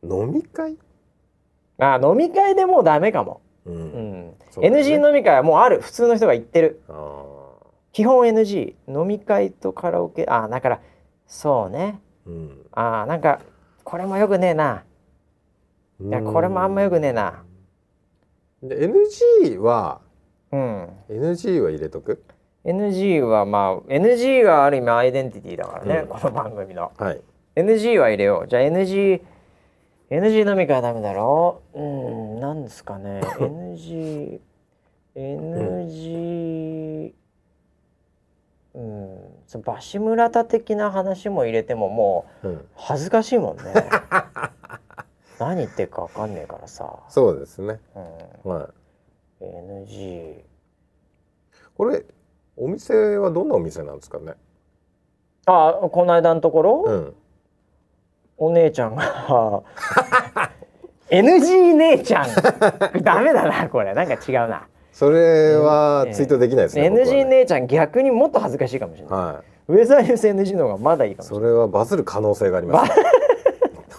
[0.03, 0.11] うん。
[0.23, 0.77] 飲み会？
[1.79, 4.31] あ飲み会でもうダメかも、ううん。
[4.31, 4.69] うだね。
[4.81, 5.81] NG 飲み会はもうある。
[5.81, 6.83] 普通の人が言ってる。
[6.89, 7.25] あ
[7.93, 10.27] 基本 NG 飲み会とカラオケ。
[10.29, 10.81] あだから
[11.27, 12.01] そうね。
[12.27, 12.67] ーうん。
[12.73, 13.41] あなんか
[13.83, 14.85] これもよくねえな
[16.03, 17.45] いやこれもあんまよくねえな。
[18.63, 20.01] で NG は
[20.53, 20.89] うん。
[21.09, 22.23] NG は入れとく
[22.65, 26.07] ？NG はまあ NG がある意味アイデンティティだからね、うん。
[26.09, 26.93] この番組の。
[26.97, 27.21] はい。
[27.57, 28.49] NG は入れよう。
[28.49, 29.21] じゃあ NG
[30.11, 31.63] NG 飲み会はダメだろ？
[31.75, 33.21] うんなんですかね。
[33.39, 34.41] NG
[35.17, 37.13] NG
[38.73, 42.65] うんそのバシムラタ的な話も入れてももううん。
[42.77, 43.63] 恥ずかしいもんね
[45.41, 47.81] 何言ってるか分かんねえからさ、そうですね。
[48.45, 48.69] うん、はい
[49.43, 50.35] NG
[51.75, 52.05] これ
[52.57, 54.35] お店はどんなお店なんですかね？
[55.47, 57.15] あこの間のところ、うん。
[58.37, 59.63] お姉ちゃんが。
[61.11, 62.27] NG 姉ちゃん。
[63.03, 63.95] ダメだなこれ。
[63.95, 69.73] なんか違うな、それはツイートできないですね、僕は NG 姉ちゃん逆にもっと恥ずかしいかもしれない、はい。
[69.73, 72.93] ウェザーニュース NG の方がまだいいかもしれそれはバズる可能性があります、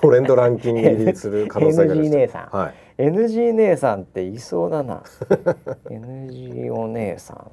[0.02, 2.58] トレンドランキング入りする可能性があり NG 姉さん。
[2.58, 3.02] はい。
[3.02, 5.04] NG 姉さんっていそうだな。
[5.86, 7.52] NG お姉さん。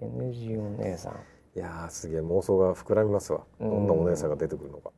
[0.00, 1.12] NG お姉さん。
[1.56, 3.42] いやーすげえ妄想が膨らみますわ。
[3.60, 4.90] どんなお姉さんが出てくるのか。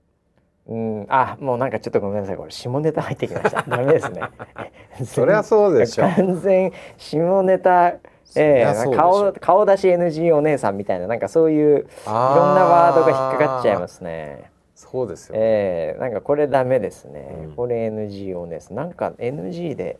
[0.68, 3.62] うん、あ、もうなんかちょっとごめんなさい、これ下ネタ入ってきました。
[3.62, 4.22] ダメですね。
[5.06, 6.08] そりゃそうでしょ。
[6.08, 7.96] 完全下ネタ。
[8.34, 9.40] ええそりゃそうでしょ。
[9.40, 14.50] 顔顔出し NG お姉さんみたいななんかそういういろんなワードが引っかかっちゃいますね。
[14.74, 17.34] そうですよ、ええなんかこれダメですね。
[17.44, 17.52] うん。
[17.52, 18.76] これ NG お姉さん。
[18.76, 19.98] なんか NG で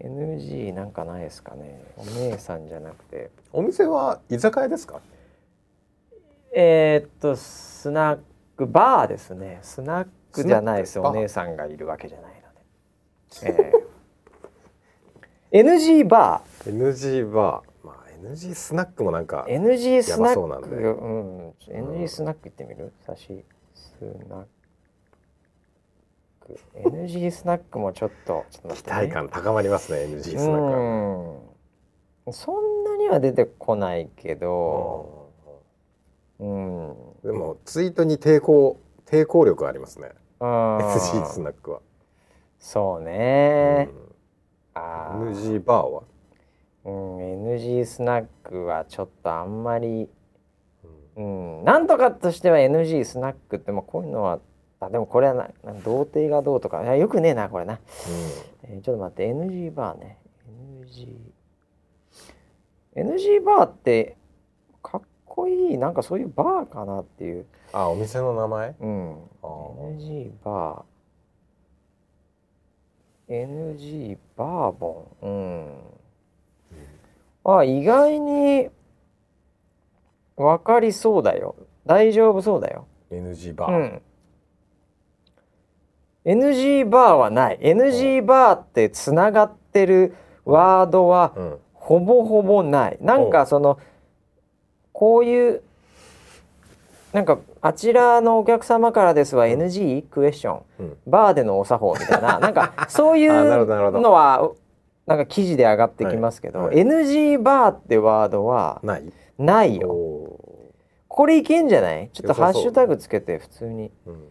[0.00, 1.80] NG なんかないですかね。
[1.96, 3.30] お姉さんじゃなくて。
[3.52, 5.00] お店は居酒屋ですか？
[6.52, 8.18] えーっとスナッ
[8.56, 9.58] クバーですね。
[9.62, 12.32] スナックじゃないですお姉さんがいるわけじゃない
[13.50, 13.72] ので、
[15.50, 20.68] えー NG バ NG バーまあ NG スナックもなんかー NG スナッやばそうなんで。
[20.68, 22.92] クうん、NG スナック行ってみる？
[23.06, 23.44] さし
[23.74, 23.96] ス
[24.28, 24.44] ナッ
[26.40, 26.58] ク。
[26.74, 30.78] NG スナックもちょっとちょっとね、期待感高まりますね NG スナックは
[32.26, 32.32] うん。
[32.32, 35.30] そんなには出てこないけど、
[36.38, 40.12] うん、でもツイートに抵抗抵抗力ありますね。
[40.40, 41.80] うん NG スナックは、
[42.58, 43.88] そうね、
[44.76, 44.78] う
[45.24, 45.32] ん。
[45.32, 46.02] NG バーは、
[46.88, 47.18] うん。
[47.54, 50.08] NG スナックはちょっとあんまり、
[51.16, 54.40] うん、なんとかとしては NG スナックってもうこういうのは
[54.80, 57.80] あでもこれはなな童貞がどうとかよくねえなこれな、
[58.62, 60.18] えーちょっと待って NG バーね。
[60.84, 61.18] NG
[62.94, 64.16] NG バーって
[64.82, 67.46] かっこいいなんかそういうバーかなっていう。
[67.72, 68.74] あお店の名前？
[68.80, 69.16] うん。
[69.42, 73.74] NG バー。
[73.74, 75.26] NG バーボン。
[75.26, 75.97] うん
[77.56, 78.68] あ意外に
[80.36, 81.56] 分かりそうだよ。
[81.86, 82.86] 大丈夫そうだよ。
[83.10, 84.02] NG バー、うん。
[86.24, 87.58] NG バーはない。
[87.60, 91.58] NG バーってつながってるワードはうん。
[91.74, 92.98] ほぼほぼない。
[93.00, 93.78] なんかその
[94.92, 95.62] こういう
[97.14, 100.60] なんかあちらのお客様からですは NG クエスチョン。
[100.80, 100.96] うん。
[101.06, 102.38] バーでのお作法みたいな。
[102.38, 104.00] なんか そういあなるほどなるほうど。
[104.02, 104.50] のは
[105.08, 106.84] なんか記事で上がってきますけど、はいはい。
[106.84, 109.12] NG バーってワードはない。
[109.38, 109.90] ないよ。
[109.90, 110.74] お
[111.08, 112.10] これいけんじゃない？
[112.12, 113.90] ちょっとハッシュタグつけて普通に。
[114.06, 114.28] ーうん。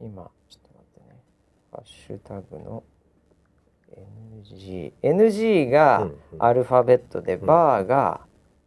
[0.00, 1.16] 今ちょっと待ってね。
[1.72, 2.84] ハッシュタグの
[4.44, 6.42] NG NG がうんうん。
[6.42, 7.46] アルファベットで、ん。
[7.46, 8.20] バーが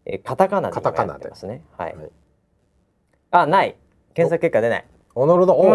[0.06, 1.30] えカタカナでカタカナで。
[1.30, 1.64] ますね。
[1.78, 2.10] はい、はい。
[3.32, 3.76] あない。
[4.16, 4.86] 検索結果出ない。
[5.14, 5.56] おなるほど。
[5.56, 5.68] う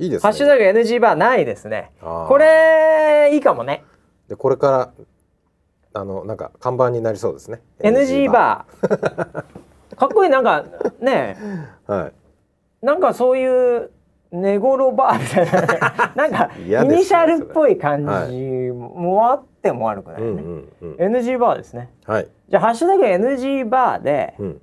[0.00, 0.04] ん。
[0.04, 0.22] いいですね。
[0.22, 1.92] ハッシュタグ NG バーないですね。
[2.00, 3.84] これいいかもね
[4.28, 4.92] でこれから
[5.92, 7.60] あのなんか看板になりそうですね。
[7.80, 9.44] NG バー。
[9.96, 10.30] かっこいい。
[10.30, 10.64] なんか
[11.00, 12.12] ねーはい。
[12.82, 13.90] なんかそういう
[14.32, 15.80] 寝頃バーみたい
[16.16, 18.00] ななんか イニシャルっぽい感
[18.30, 20.96] じもあっても悪くないうんね、うんうん。
[21.16, 21.90] NG バーですね。
[22.04, 22.28] はい。
[22.48, 24.60] じゃあハッシュタグ NG バーでうん。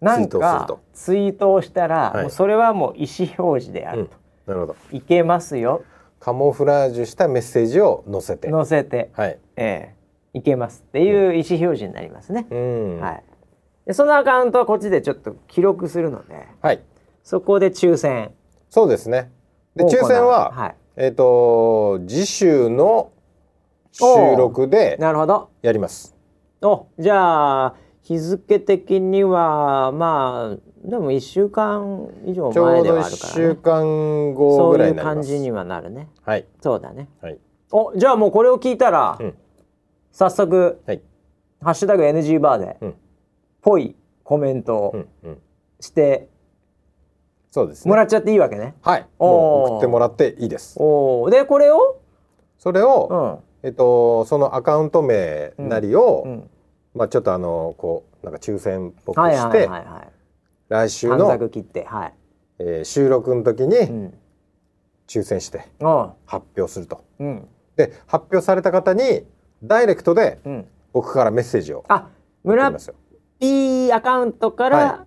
[0.00, 0.80] なんかと。
[0.92, 2.22] ツイートをしたら、はい。
[2.22, 3.98] もうそれはもう意思表示であうん。
[4.04, 4.16] ると、
[4.46, 4.76] なるほど。
[4.92, 5.82] いけますよ
[6.22, 8.48] カモフラージュしたメッセージを載せて。
[8.48, 9.40] 載せて、はい。
[9.56, 9.92] え
[10.32, 10.38] え。
[10.38, 13.00] いけますっていう意思表示になりますね、うん。
[13.00, 13.24] はい。
[13.86, 16.80] でそのアカウントはこっちでちょっと記録するのではい。
[17.24, 18.30] そこで抽選。
[18.70, 19.32] そうですね。
[19.74, 23.10] で抽選は、はい、えっ、と次週の
[23.90, 24.04] 収
[24.38, 25.50] 録でなるほど。
[25.60, 26.14] やります。
[26.62, 36.46] おじゃあ日付的にはまあでも1週間以上ちょうど前ではある1から、週ね、間後そういうぐらいになります感じにはなるねはい。
[36.60, 37.08] そうだね。
[37.20, 37.38] はい。
[37.70, 39.34] おじゃあもうこれを聞いたら、うん。
[40.10, 41.00] 早速はい
[41.62, 42.94] 「ハッシュタグ #NG バーで」うん。
[43.62, 45.38] ぽいコメントうをんうん。
[45.80, 46.28] して
[47.50, 47.90] そうですね。
[47.90, 48.74] もらっちゃっていいわけね。
[48.82, 49.06] はい。
[49.18, 50.76] もう送ってもらっていいです。
[50.80, 51.30] おー。
[51.30, 51.98] でこれを、
[52.58, 53.38] それうを、ん。
[53.62, 56.50] えっとそのアカウント名なりを、うん、
[56.94, 60.08] まあちょっとあのこうなんか抽選っぽくはいはいして、はいはい。
[60.72, 62.14] 来週短の、冊切ってはい。
[62.58, 64.14] えー収録の時うにん。
[65.06, 65.68] 抽選して
[66.26, 67.04] 発表すると。
[67.20, 69.24] うんで発表された方に
[69.62, 70.66] ダイレクトでうん。
[70.92, 72.08] 僕からメッセージをあ
[72.42, 72.72] 村。
[73.38, 75.06] P アカウントから、は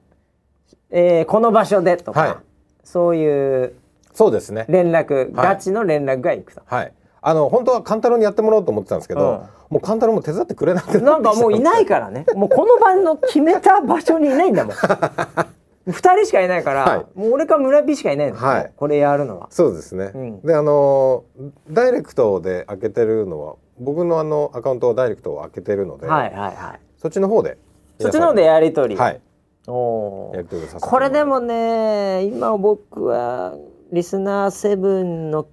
[0.91, 2.35] えーこの場所でとか、はい
[2.83, 3.73] そういう
[4.13, 4.65] そうですね。
[4.69, 6.61] 連絡、はいガチの連絡がいくと。
[6.65, 6.93] はい。
[7.21, 12.25] あの本当はカンタロウにやってもらおうと思ってたんですけど、うんもうカンタロウも手伝ってくれなくてなんかもういないからね。
[12.35, 14.75] もうこの場の決めた場所にいないんだもん。
[15.87, 19.47] 二人しかいないから、はいもう俺か村 P しかいないの、はいこれやるのは。
[19.49, 20.11] そうですね。
[20.13, 21.23] うんであの
[21.69, 26.79] ダイレクトで開けてるのは僕のあのアカウントはダイレクトを開けてるので、はいはいはい。
[26.97, 27.57] そっちの方で
[27.99, 28.99] そっちの方でやり取り。
[28.99, 29.21] はい
[29.67, 33.55] おーやり取りをさせてこれでももね今僕は
[33.91, 35.47] リスナーセブンの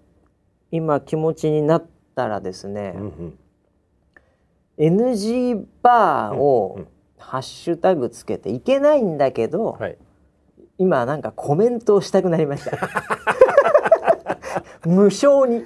[0.70, 1.84] 今気持ちになっ
[2.14, 3.38] たらですね、うんうん
[4.78, 6.88] NG バーうんをうん。
[7.18, 9.96] ハッシュタグつけていけないんだけど、はい。
[10.78, 12.76] 今なんかコメントをしたくなりました。
[14.84, 15.64] 無償に。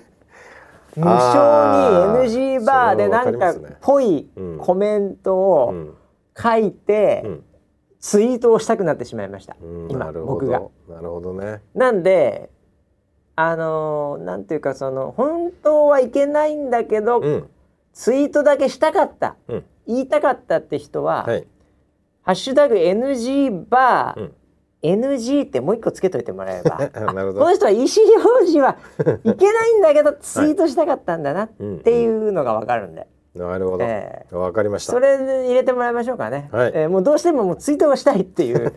[0.96, 4.58] 無償に NG バーでなんかぽいうん。
[4.58, 5.94] コメントうをん。
[6.36, 7.44] 書いて、うん。
[8.00, 9.88] ツイートをしたくなってしまいました、うん。
[9.90, 10.60] 今なるほ僕が。
[10.60, 11.62] どなるほどね。
[11.74, 12.50] なんで
[13.34, 17.48] あのーなんていうかその本当はいけないんだけど、うん
[17.96, 19.36] ツイートだけしたかった。
[19.48, 19.64] うん。
[19.86, 21.46] 言いたかったって人は「はい。
[22.22, 24.34] ハッシュタグ #NG バー」うん。
[24.82, 26.76] NG ってもう一個つけといてもらえば
[27.12, 27.52] なるほこのど。
[27.54, 27.86] 人は意思
[28.30, 28.76] 表示は
[29.24, 33.84] いけないんだけどツイートしたかったんだなっうんていうのがわかるんで、なるほど。
[33.84, 34.92] えわかりました。
[34.92, 36.72] それで入れてもらいましょうかね、はい。
[36.74, 38.72] えーもうどうしてももうツイートがしたいっていう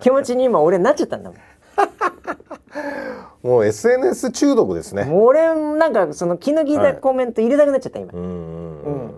[0.00, 1.38] 気持ちに今俺なっちゃったんだもん
[3.44, 5.06] もう SNS 中毒ですね。
[5.12, 9.12] 俺なんかその気の利いたコメント入れたくなっちゃった今、うんうんうんうん。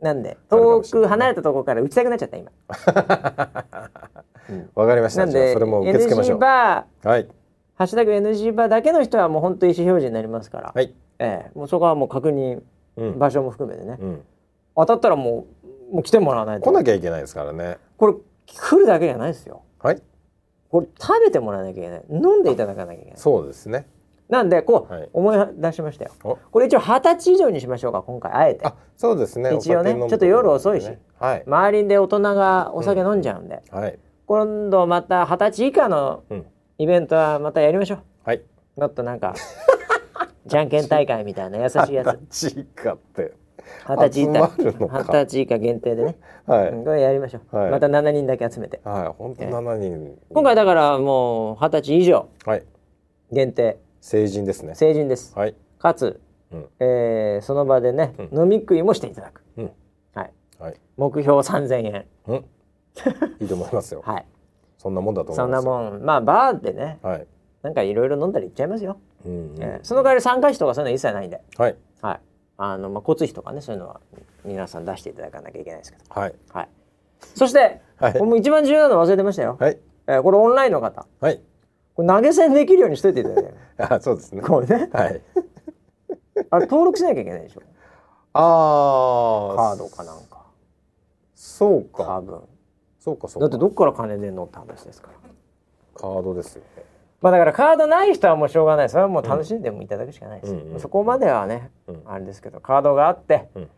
[0.00, 2.52] なんで遠く離れたところから打ちたくなっちゃった今
[4.76, 5.26] わかりました。
[5.26, 6.38] それも受け付けましょ NG う。
[6.38, 7.28] バーはい
[7.74, 10.94] ハッシュタグ NG バーだけの人はもう本当意思表示になりますから、はい。
[11.18, 12.62] ええもうそこはもう確認、
[12.96, 14.22] うん場所も含めてね、うん。
[14.76, 15.46] 当たったらも
[15.90, 17.78] うもう来てもらわないと来なきゃいけないですからね。
[17.96, 18.14] これ
[18.46, 20.02] 来るだけじゃないですよはい。
[20.72, 23.86] これ食べてもらわなきゃいけない飲んでいただかなきゃいけないそうですね。
[24.30, 29.54] なんでこう、はい思い出しましたよおこれ一応二十歳以上にしましょうか今回あえてあ、そうですね。
[29.54, 31.42] 一応ねお酒飲むちょっと夜遅いしねはい。
[31.46, 33.98] 周りで大人がお酒飲んじゃうんで、はい。
[34.24, 36.46] 今度また二十歳以下のうん。
[36.78, 38.42] イベントはまたやりましょうはい。
[38.76, 39.34] もっとなんか
[40.46, 43.34] じゃんけん大会みたいな優しいやつ二十歳以下って。
[43.86, 46.68] 二十歳以下歳以下限定でね、はい。
[46.70, 49.08] うんこれやりましょう、はいまた7人だけ集めてはい。
[49.18, 50.18] 本当七人。
[50.30, 52.64] 今回だからもう二十歳以上はい。
[53.30, 54.74] 限定成人ですね。
[54.74, 55.54] 成人です、はい。
[55.78, 56.20] かつ、
[56.52, 59.70] うんえーその場でね、う飲み食いもしていただく、うん。
[60.14, 60.74] はい、はい。
[60.96, 62.44] 目標3000円うん。
[63.40, 64.02] いいと思いますよ。
[64.06, 64.26] はい
[64.78, 65.66] そんなもんだと思そんないます。
[65.66, 67.26] もんまあバーでねはい。
[67.62, 71.76] なんかいろいろ飲んだりいっちゃいますよ、うんうんえーその代わり参加費とかそういうの一切ないんではい。
[72.00, 72.20] はい
[72.64, 74.00] あのまあ交通費とかねそういうのは
[74.44, 76.34] 皆さん出していただかなきゃいけないですけどはい。
[76.52, 76.68] はい
[77.34, 79.78] そして、はいも一番重要なの忘れてましたよ、はい。
[80.06, 81.40] えーこれオンラインの方はい。
[81.94, 84.42] これ投げ銭できるようにしといていただいて あ、そうですね。
[84.42, 85.20] これねはい。
[86.50, 87.62] あれ登録しなきゃいけないでしょ
[88.34, 89.56] ああ。
[89.56, 90.42] カードかなんか
[91.34, 92.20] そう多か。
[92.20, 92.42] 分
[93.00, 93.48] そうか、そうか。
[93.48, 95.14] だってどっから金出んのって話ですから
[96.00, 96.84] カードですよね。
[97.22, 98.88] まあだからカードない人はもうしょうがない。
[98.90, 102.02] それはもう楽しんでもいただくしかないです、うんうんそこまではね、うん。
[102.04, 103.70] あれですけどカードがあって、うん。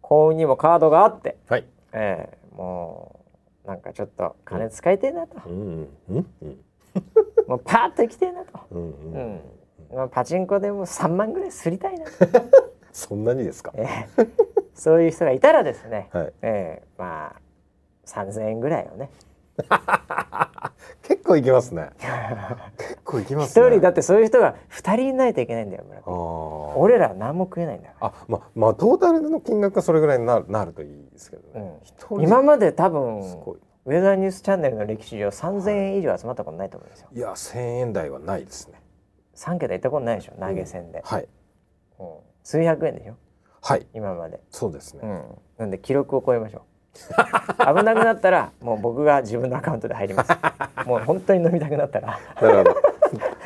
[0.00, 1.64] 幸運にもカードがあって、はい。
[1.92, 3.20] ええも
[3.64, 6.58] うなんかちょっと金使いてえなと、うんうんうんうん。
[7.46, 9.34] もうパーッと行きてえなと、うんううん。
[9.34, 9.40] ん。
[9.94, 12.06] まあ、パチンコでもう3万ぐらいすりたいな、
[12.92, 13.72] そんなにですか？
[13.76, 13.86] え
[14.18, 14.26] え。
[14.74, 16.32] そういう人がいたらですね、はい。
[16.42, 17.40] ええまあ
[18.06, 19.10] 3,000円ぐらいをね
[21.02, 21.90] 結構いきますね。
[22.78, 23.66] 結構いきますね。
[23.66, 26.02] 一人だってそういう人が2人いないといけないんだよ村
[26.78, 31.80] 俺らは何も食えないんだよあ、ままあトータルの金額がそれぐらいになるなるといいですけどね。
[32.10, 33.58] うん今まで多分すごい。
[33.86, 37.08] ウェザーニュースチャンネルの歴史上3000円以上集まったことないと思うんですよ。
[37.12, 38.82] いや、千円台はないですね。
[39.36, 40.32] 3桁いったことないでしょ？
[40.40, 41.28] 投げ銭で、はい。
[42.00, 42.06] うん
[42.42, 43.14] 数百円でしょ？
[43.62, 43.86] はい。
[43.94, 45.00] 今まで、そうですね。
[45.04, 45.24] うん、
[45.58, 46.62] なんで記録を超えましょう
[47.58, 50.32] 危なくなったらもう僕が自分のアカウントで入ります。
[50.86, 52.18] もう本当に飲みたくなったら。
[52.40, 52.76] なるほど。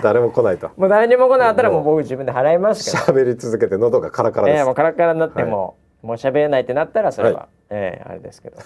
[0.03, 0.71] 誰も来ないと。
[0.77, 1.83] もう誰にも来なかったらもう。
[1.83, 3.19] 僕自分で払いますけど。
[3.21, 4.59] 喋り続けて喉がカラカラです。
[4.59, 8.57] ええもうカラッカラになっても、もう喋れないってなったらそれは、はええあれですけど。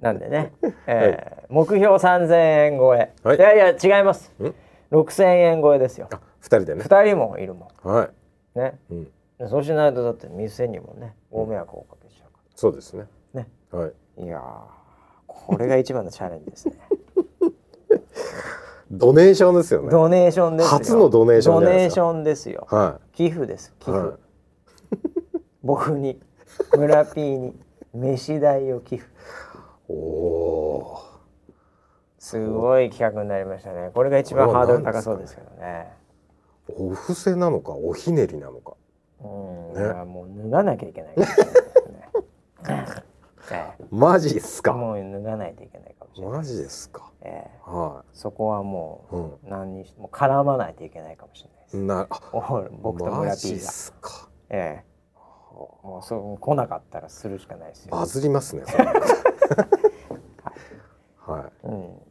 [0.00, 0.52] なんでね、
[0.86, 3.36] ええ目標3000円超え、はい。
[3.36, 4.32] いやいや違います。
[4.40, 4.54] ん。
[4.92, 6.08] 6000円超えですよ。
[6.12, 6.82] あ、二人でね。
[6.82, 8.08] 2人もいるもは
[8.56, 8.58] い。
[8.58, 8.78] んね。
[8.90, 9.08] うん。
[9.48, 12.03] そうしないとだって店にもね大迷惑をおかけ
[12.54, 13.06] そうですね。
[13.34, 13.88] らねは
[14.18, 14.24] い。
[14.24, 14.42] いやー
[15.26, 16.74] これが一番のチャレンジですね
[18.90, 19.90] ドネーションですよね。
[19.90, 23.94] ドネーションですよ初のドネーションドネーションですよは寄付です寄い。
[23.94, 25.40] 付、はい。
[25.62, 26.20] 僕に
[26.76, 27.54] 村 P に
[27.92, 29.10] 飯代を寄付
[29.88, 30.98] おお
[32.18, 36.72] すごい企画になりましたねこれが一番ハードル高そうですけどねー。
[36.76, 38.74] お布施なのか、おひねりなのか。
[39.22, 41.73] うん、ねいやもう脱がなきゃいけないかもしれないです
[43.50, 44.70] ねえマジですか？
[44.72, 47.10] えもう脱がないといけないかもしれない、マジですか？
[47.22, 49.16] ええはそこはもい。
[49.16, 51.86] う何にしても絡まないといけないかもしれないです、うん。
[51.86, 52.06] な、
[52.82, 54.28] 僕と村マ P ジっがすか？
[54.50, 54.94] ええ
[55.54, 58.64] もうそう来なかったらするしかないですよバズりますね。
[61.18, 62.02] は うん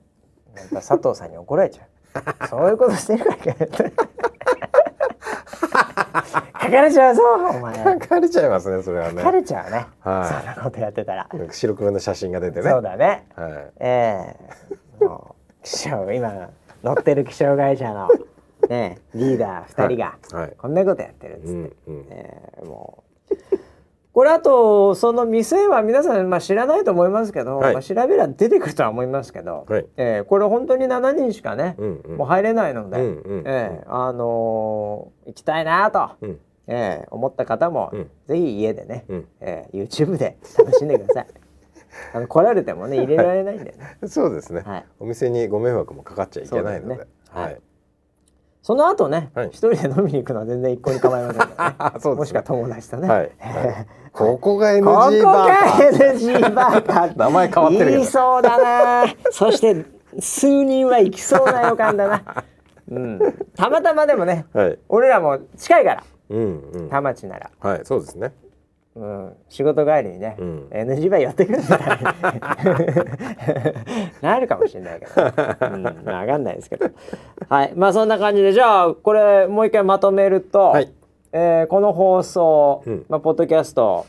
[0.56, 3.94] なんか佐藤さんに怒られちゃうそういうことしてるからいけない
[6.14, 7.22] 書かれちゃうぞ
[7.54, 7.78] お前い。
[8.02, 8.84] 書かれちゃいますね。
[8.84, 9.32] それは書かね。
[9.40, 12.70] れちゃうね、はいそんなことやってたら、白黒の写真が出てね。
[12.70, 13.52] そうだねはい。
[13.80, 14.36] え
[15.02, 16.50] えもう気象今
[16.84, 18.10] 乗ってる気象会社の
[18.70, 22.06] ねリーダー2人がはいはいこんなことやってるっつって、うんうん。
[22.10, 23.36] ええもう
[24.14, 27.74] これあとその店は皆さん、まあ、知らないと思いますけど、はい。
[27.74, 29.86] まあ、調べれば出てくるとは思いますけど、はい。
[29.98, 32.18] ええこれ本当に7人しかね、うんうん。
[32.18, 36.40] もう入れないので、うんうんええあのー行きたいなと、うん。
[36.68, 38.12] ええ思った方も、うん。
[38.28, 39.28] ぜひ家でね、うん。
[39.42, 41.28] ええ YouTube で楽しんでください。
[42.14, 43.98] あの来られてもね入れられないんだよね。
[44.08, 44.86] そうですね、はい。
[45.00, 47.08] お店にご迷惑もかかっちゃいけないので、ですね。
[47.32, 47.44] はい。
[47.46, 47.62] はい
[48.64, 52.00] その後ね、はい一人で飲みに行くのは全然一向に構いませんからね。
[52.04, 53.10] ねもしくは友達とね。
[53.10, 57.08] はい、は いここが NG ここバーがか NG バーか。
[57.14, 59.14] 名前変わってるけど言いそうだな。
[59.32, 59.86] そして
[60.18, 62.24] 数人は行きそうな予感だな。
[62.90, 63.20] うん。
[63.58, 67.52] たまたまでもね、はい俺らも近いから、うんうん田町なら。
[67.60, 68.32] はいそうですね
[68.96, 70.68] うん、仕事帰りにね、うん。
[70.72, 71.80] NG バーやってくるんだ
[74.22, 75.12] なるかもしれないけど、
[75.72, 76.92] うん、まあ分かんないですけど。
[77.50, 77.74] はい。
[77.76, 80.92] まあそんな感じでじゃあこれもう一回まとめると、はい。
[81.32, 83.06] えーこの放送、うん。
[83.10, 84.06] まあ、ポッドキャスト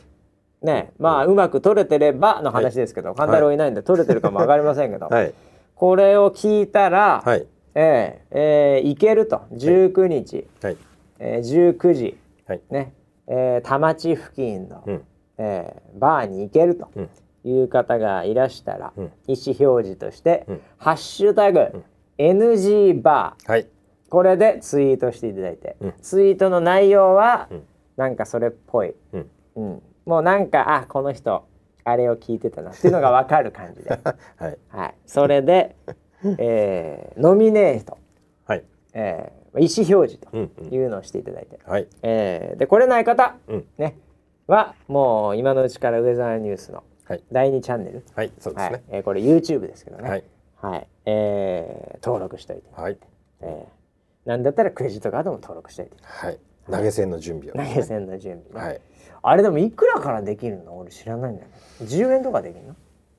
[0.60, 5.32] ねまあうまく撮れてればの話ですけど、勘太郎いないんで撮れてるかも分かりませんけど、はい。
[5.74, 7.46] これを聞いたら、はい。
[7.74, 9.42] えーえー行けると。
[9.52, 10.76] 19日、はい。
[11.20, 12.18] えー19時。
[12.46, 12.60] はい。
[12.70, 12.92] ね、
[13.26, 15.04] えー田町付近の、うん。
[15.38, 17.10] えーバーに行けるとうん。
[17.46, 19.04] いう方がいらしたら、うん。
[19.26, 20.60] 意思表示として「うん。
[20.78, 21.84] ハッシュタグ、
[22.18, 23.50] NG バー。
[23.50, 23.68] はい」
[24.10, 25.94] これでツイートしていただいて、うん。
[26.00, 27.62] ツイートの内容は、うん。
[27.96, 29.30] なんかそれっぽい、うん。
[29.56, 31.44] うん、もうなんかあこの人
[31.84, 33.90] あれを聞いてたなっていうのが分かる感じで、
[34.36, 34.58] はい。
[34.68, 35.76] はい、それで、
[36.38, 37.98] えーノミネート、
[38.46, 38.64] はい。
[38.94, 40.74] えー意思表示とうんうん。
[40.74, 41.86] いうのをしていただいて、はい。
[42.02, 43.64] えーで来れない方、うん。
[43.78, 43.96] ね
[44.46, 47.22] はもう今のうちからウェザーニュースのはい。
[47.32, 48.70] 第2チャンネル、はいそうではい。
[48.70, 50.24] すねえーこれ YouTube ですけどね、はい。
[50.60, 50.86] はい。
[51.06, 52.98] えー登録しておいて、はい。
[53.40, 55.96] えーなんだったらクレジットカードも登録しておいて。
[56.00, 56.38] はい。
[56.70, 57.54] 投げ銭の準備を。
[57.68, 58.80] 投げ銭の準備ね、はい。
[59.22, 60.78] あれでもいくらからできるの？
[60.78, 61.54] 俺知らないんだよね。
[61.82, 62.74] 10円とかできるの？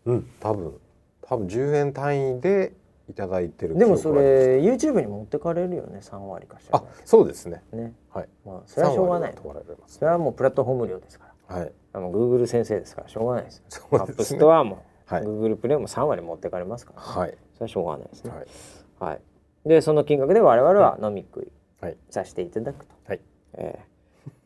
[0.05, 0.73] うん多分。
[1.21, 2.73] 多分10円単位で
[3.09, 6.79] いただいてるでもそれ YouTube に持ってかれるよね3割かしら。
[6.79, 7.63] あそうですね。
[7.71, 7.93] ね。
[8.09, 8.29] はい。
[8.45, 9.33] まあそれはしょうがない。
[9.33, 9.95] 3割は取られます。
[9.99, 11.55] それはもうプラットフォーム料ですから。
[11.55, 11.71] はい。
[11.93, 13.63] あの Google 先生ですからしょうがないです。
[13.69, 15.23] そうアップですねストアも、はい。
[15.23, 17.07] Google プレイも3割持ってかれますから、ね。
[17.07, 17.37] はい。
[17.53, 18.31] それはしょうがないですね。
[18.31, 19.11] はい。
[19.11, 19.21] はい、
[19.69, 21.51] でその金額で我々は飲み食い
[21.81, 21.97] はい。
[22.09, 23.21] させていただくと、はい。
[23.53, 23.95] えー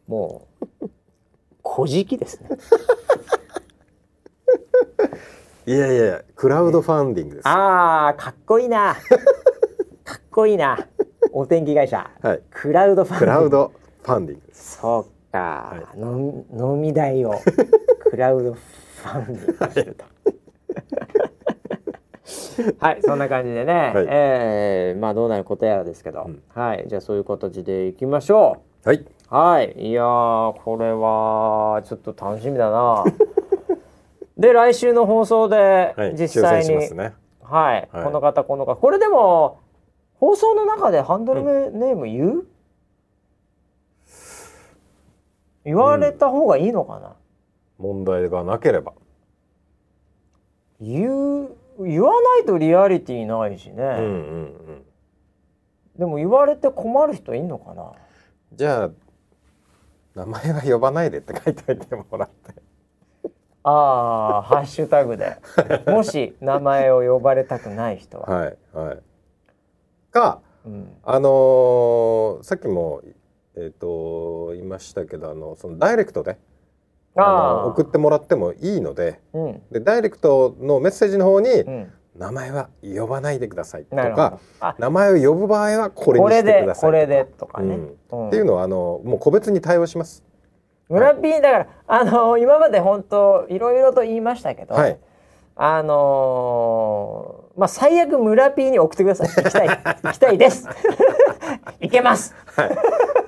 [0.10, 0.48] も
[0.82, 0.90] う
[1.62, 2.50] 小じですね
[5.70, 7.48] いやいやいやクラウドファンディングです。
[7.48, 8.96] あーかっこいいな。
[10.04, 10.88] かっこいいな。
[11.32, 12.10] お天気会社。
[12.24, 12.42] はい。
[12.50, 13.30] クラウドファンディング。
[13.30, 17.36] クラウドファンディングそうか、飲み飲み代を
[18.10, 20.06] クラウドファンディングしてると。
[22.84, 24.08] はい、そんな感じでね、はい。
[24.10, 26.42] えーまあどうなることやらですけど、うん。
[26.50, 29.06] はい、じゃあそういう形でいきましょはい、う。
[29.30, 33.04] はい、いやーこれはちょっと楽しみだな。
[34.40, 37.14] で来週の放送ではい、実際に、抽選しますね。
[37.42, 38.04] はい、はい。
[38.06, 38.76] この方この方。
[38.78, 39.60] これでも
[40.16, 42.46] 放送の中でハンドルネネーム言う、
[45.66, 47.16] 言われた方がいいのかな、
[47.78, 48.94] 問題がなければ。
[50.80, 54.06] 言う言わないとリアリティないしね、うんうんう
[54.72, 54.84] ん。
[55.98, 57.92] でも言われて困る人いんのかな？
[58.54, 58.90] じゃあ
[60.16, 62.54] 名前は呼ばないでって書いておいてもらって
[63.70, 65.38] ああハッシュタグで。
[65.88, 68.98] もし名前を呼ばれたくない人は、はいはい。
[70.12, 73.02] かうん、あのーさっきも
[73.56, 76.38] えっ、と言いましたけどあのそのダイレクトで
[77.16, 79.62] あああの送ってもらってもいいのでうん。
[79.72, 90.24] でダイレクトのメッセージの方に、うん、名前は呼ばないでくださいとかあ名前を呼ぶ場合はこれにしてくださいとかでこれでとかね、っていうのはあのもう個別に対応します。
[90.90, 94.98] 村ピーだからあの今まで本当いろいろと言いましたけど、はい。
[95.56, 99.28] あのーまあ最悪村ピーに送ってください。
[99.28, 99.68] 行きたい。
[100.02, 100.68] 行きたいです。
[101.82, 102.34] 行けます。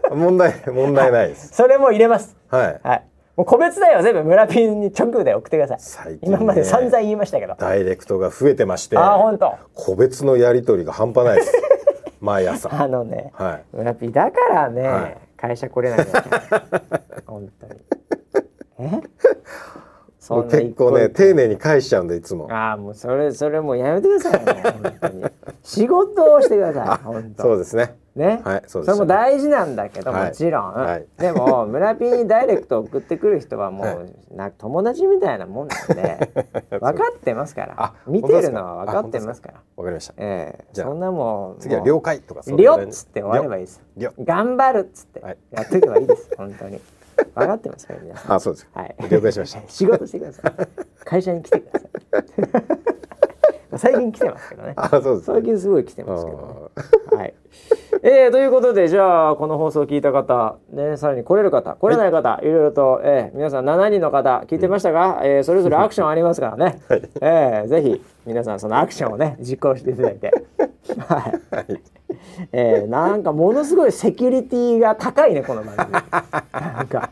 [0.09, 1.49] 問題問題ないです。
[1.53, 2.35] それも入れます。
[2.49, 2.79] はい。
[2.81, 3.03] はい。
[3.35, 5.77] もう個別代は全部村ピーに直で送ってください。
[5.79, 7.55] 最近ね今まで散々言いましたけど。
[7.59, 9.53] ダイレクトが増えてまして、ああ本当。
[9.75, 11.53] 個別のやり取りが半端ないです。
[12.21, 12.69] 毎朝。
[12.71, 13.77] あのねはい。
[13.77, 15.17] 村ピーだからね、はい。
[15.35, 16.25] 会社来れないんだよ
[17.41, 17.81] 本当に。
[18.79, 19.01] え？
[20.21, 22.47] そんな結構ね丁寧に返しちゃうんでいつも。
[22.51, 25.25] ああもうそれそれもうやめてくださいね本当に。
[25.63, 27.43] 仕事をしてください本当。
[27.43, 27.95] そうですね。
[28.15, 30.29] ね、はいそうですれも大事なんだけど、はい。
[30.29, 31.07] もちろん、はい。
[31.17, 36.29] でも村ピーにダイレクト送ってくる人はもう、はな友達みたいなもんなんで
[36.69, 37.73] 分かってますから。
[37.77, 39.53] あ見てるのは分かってますから。
[39.77, 40.13] わかりました。
[40.17, 40.65] ええ。
[40.73, 43.81] じゃあそんなもん次は了解とかりょっつって終わればいいです。
[43.97, 45.37] りょ頑張るっつってはい。
[45.51, 46.79] やっとけばいいです本当に
[47.35, 48.33] 分かってますから皆さん。
[48.33, 48.67] あそうです。
[48.73, 48.95] はい。
[49.09, 49.61] 了解しました。
[49.67, 50.53] 仕事してください。
[51.03, 53.00] 会社に来てください
[53.77, 54.73] 最近来てますけどね。
[54.77, 57.17] あそうです、最近すごい来てますけどね。
[57.17, 57.33] はい。
[58.03, 70.31] えー、ということでじゃあこの放送を聞いた方、ね、さらに来れる方来れない方、い、ろいろと、えー、皆さん7人の方聞いてましたが、うん、えー、それぞれアクションありますからね、 はい、えー、ぜひ皆さんそのアクションをね実行していただいて。
[71.07, 71.81] はい、はい。
[72.51, 75.91] えー、なんかものすごいセキュリティが高いねこの番組。
[76.51, 77.09] なんか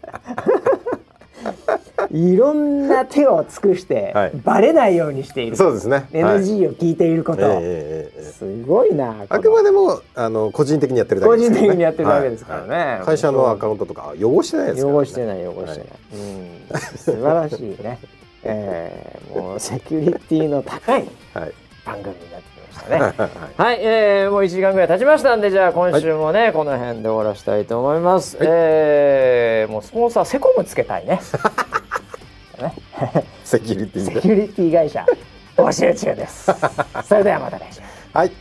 [2.11, 5.55] いろんな手を尽くして、はい、バレないようにしている。
[5.55, 6.07] そうですね。
[6.11, 7.63] NG を聞いていること、はい、
[8.39, 17.99] すごいなあくまでもあの個人的にやってるだけです、ね、個人的にやってるだけですからね、はい、会社のアカウントとか汚してないですから、ね、汚してない汚してない、うん、素晴らしいね、
[18.43, 21.07] えー、もうセキュリティの高い
[21.85, 22.48] 番組になって
[22.83, 31.19] きましたねはい、えー、もう1時間ぐらい経ちましたんでじゃあ今週もね、この辺で終わらせたいと思います、はい、えー、もうスポンサーセコムつけたいね。
[32.61, 32.73] ね。
[33.43, 35.05] セキュリティセキュリティ会社
[35.55, 36.51] 募集中です。
[37.03, 37.81] それではまた来週。
[38.13, 38.31] はい。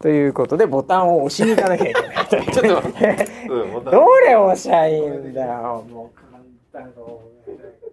[0.00, 2.26] ということでボタンを押しに行かなきゃいけない。
[2.28, 3.28] ちょっと待って、
[3.90, 6.20] どれ押しゃいいんだよもう。
[6.72, 6.92] 簡単
[7.48, 7.83] Amen.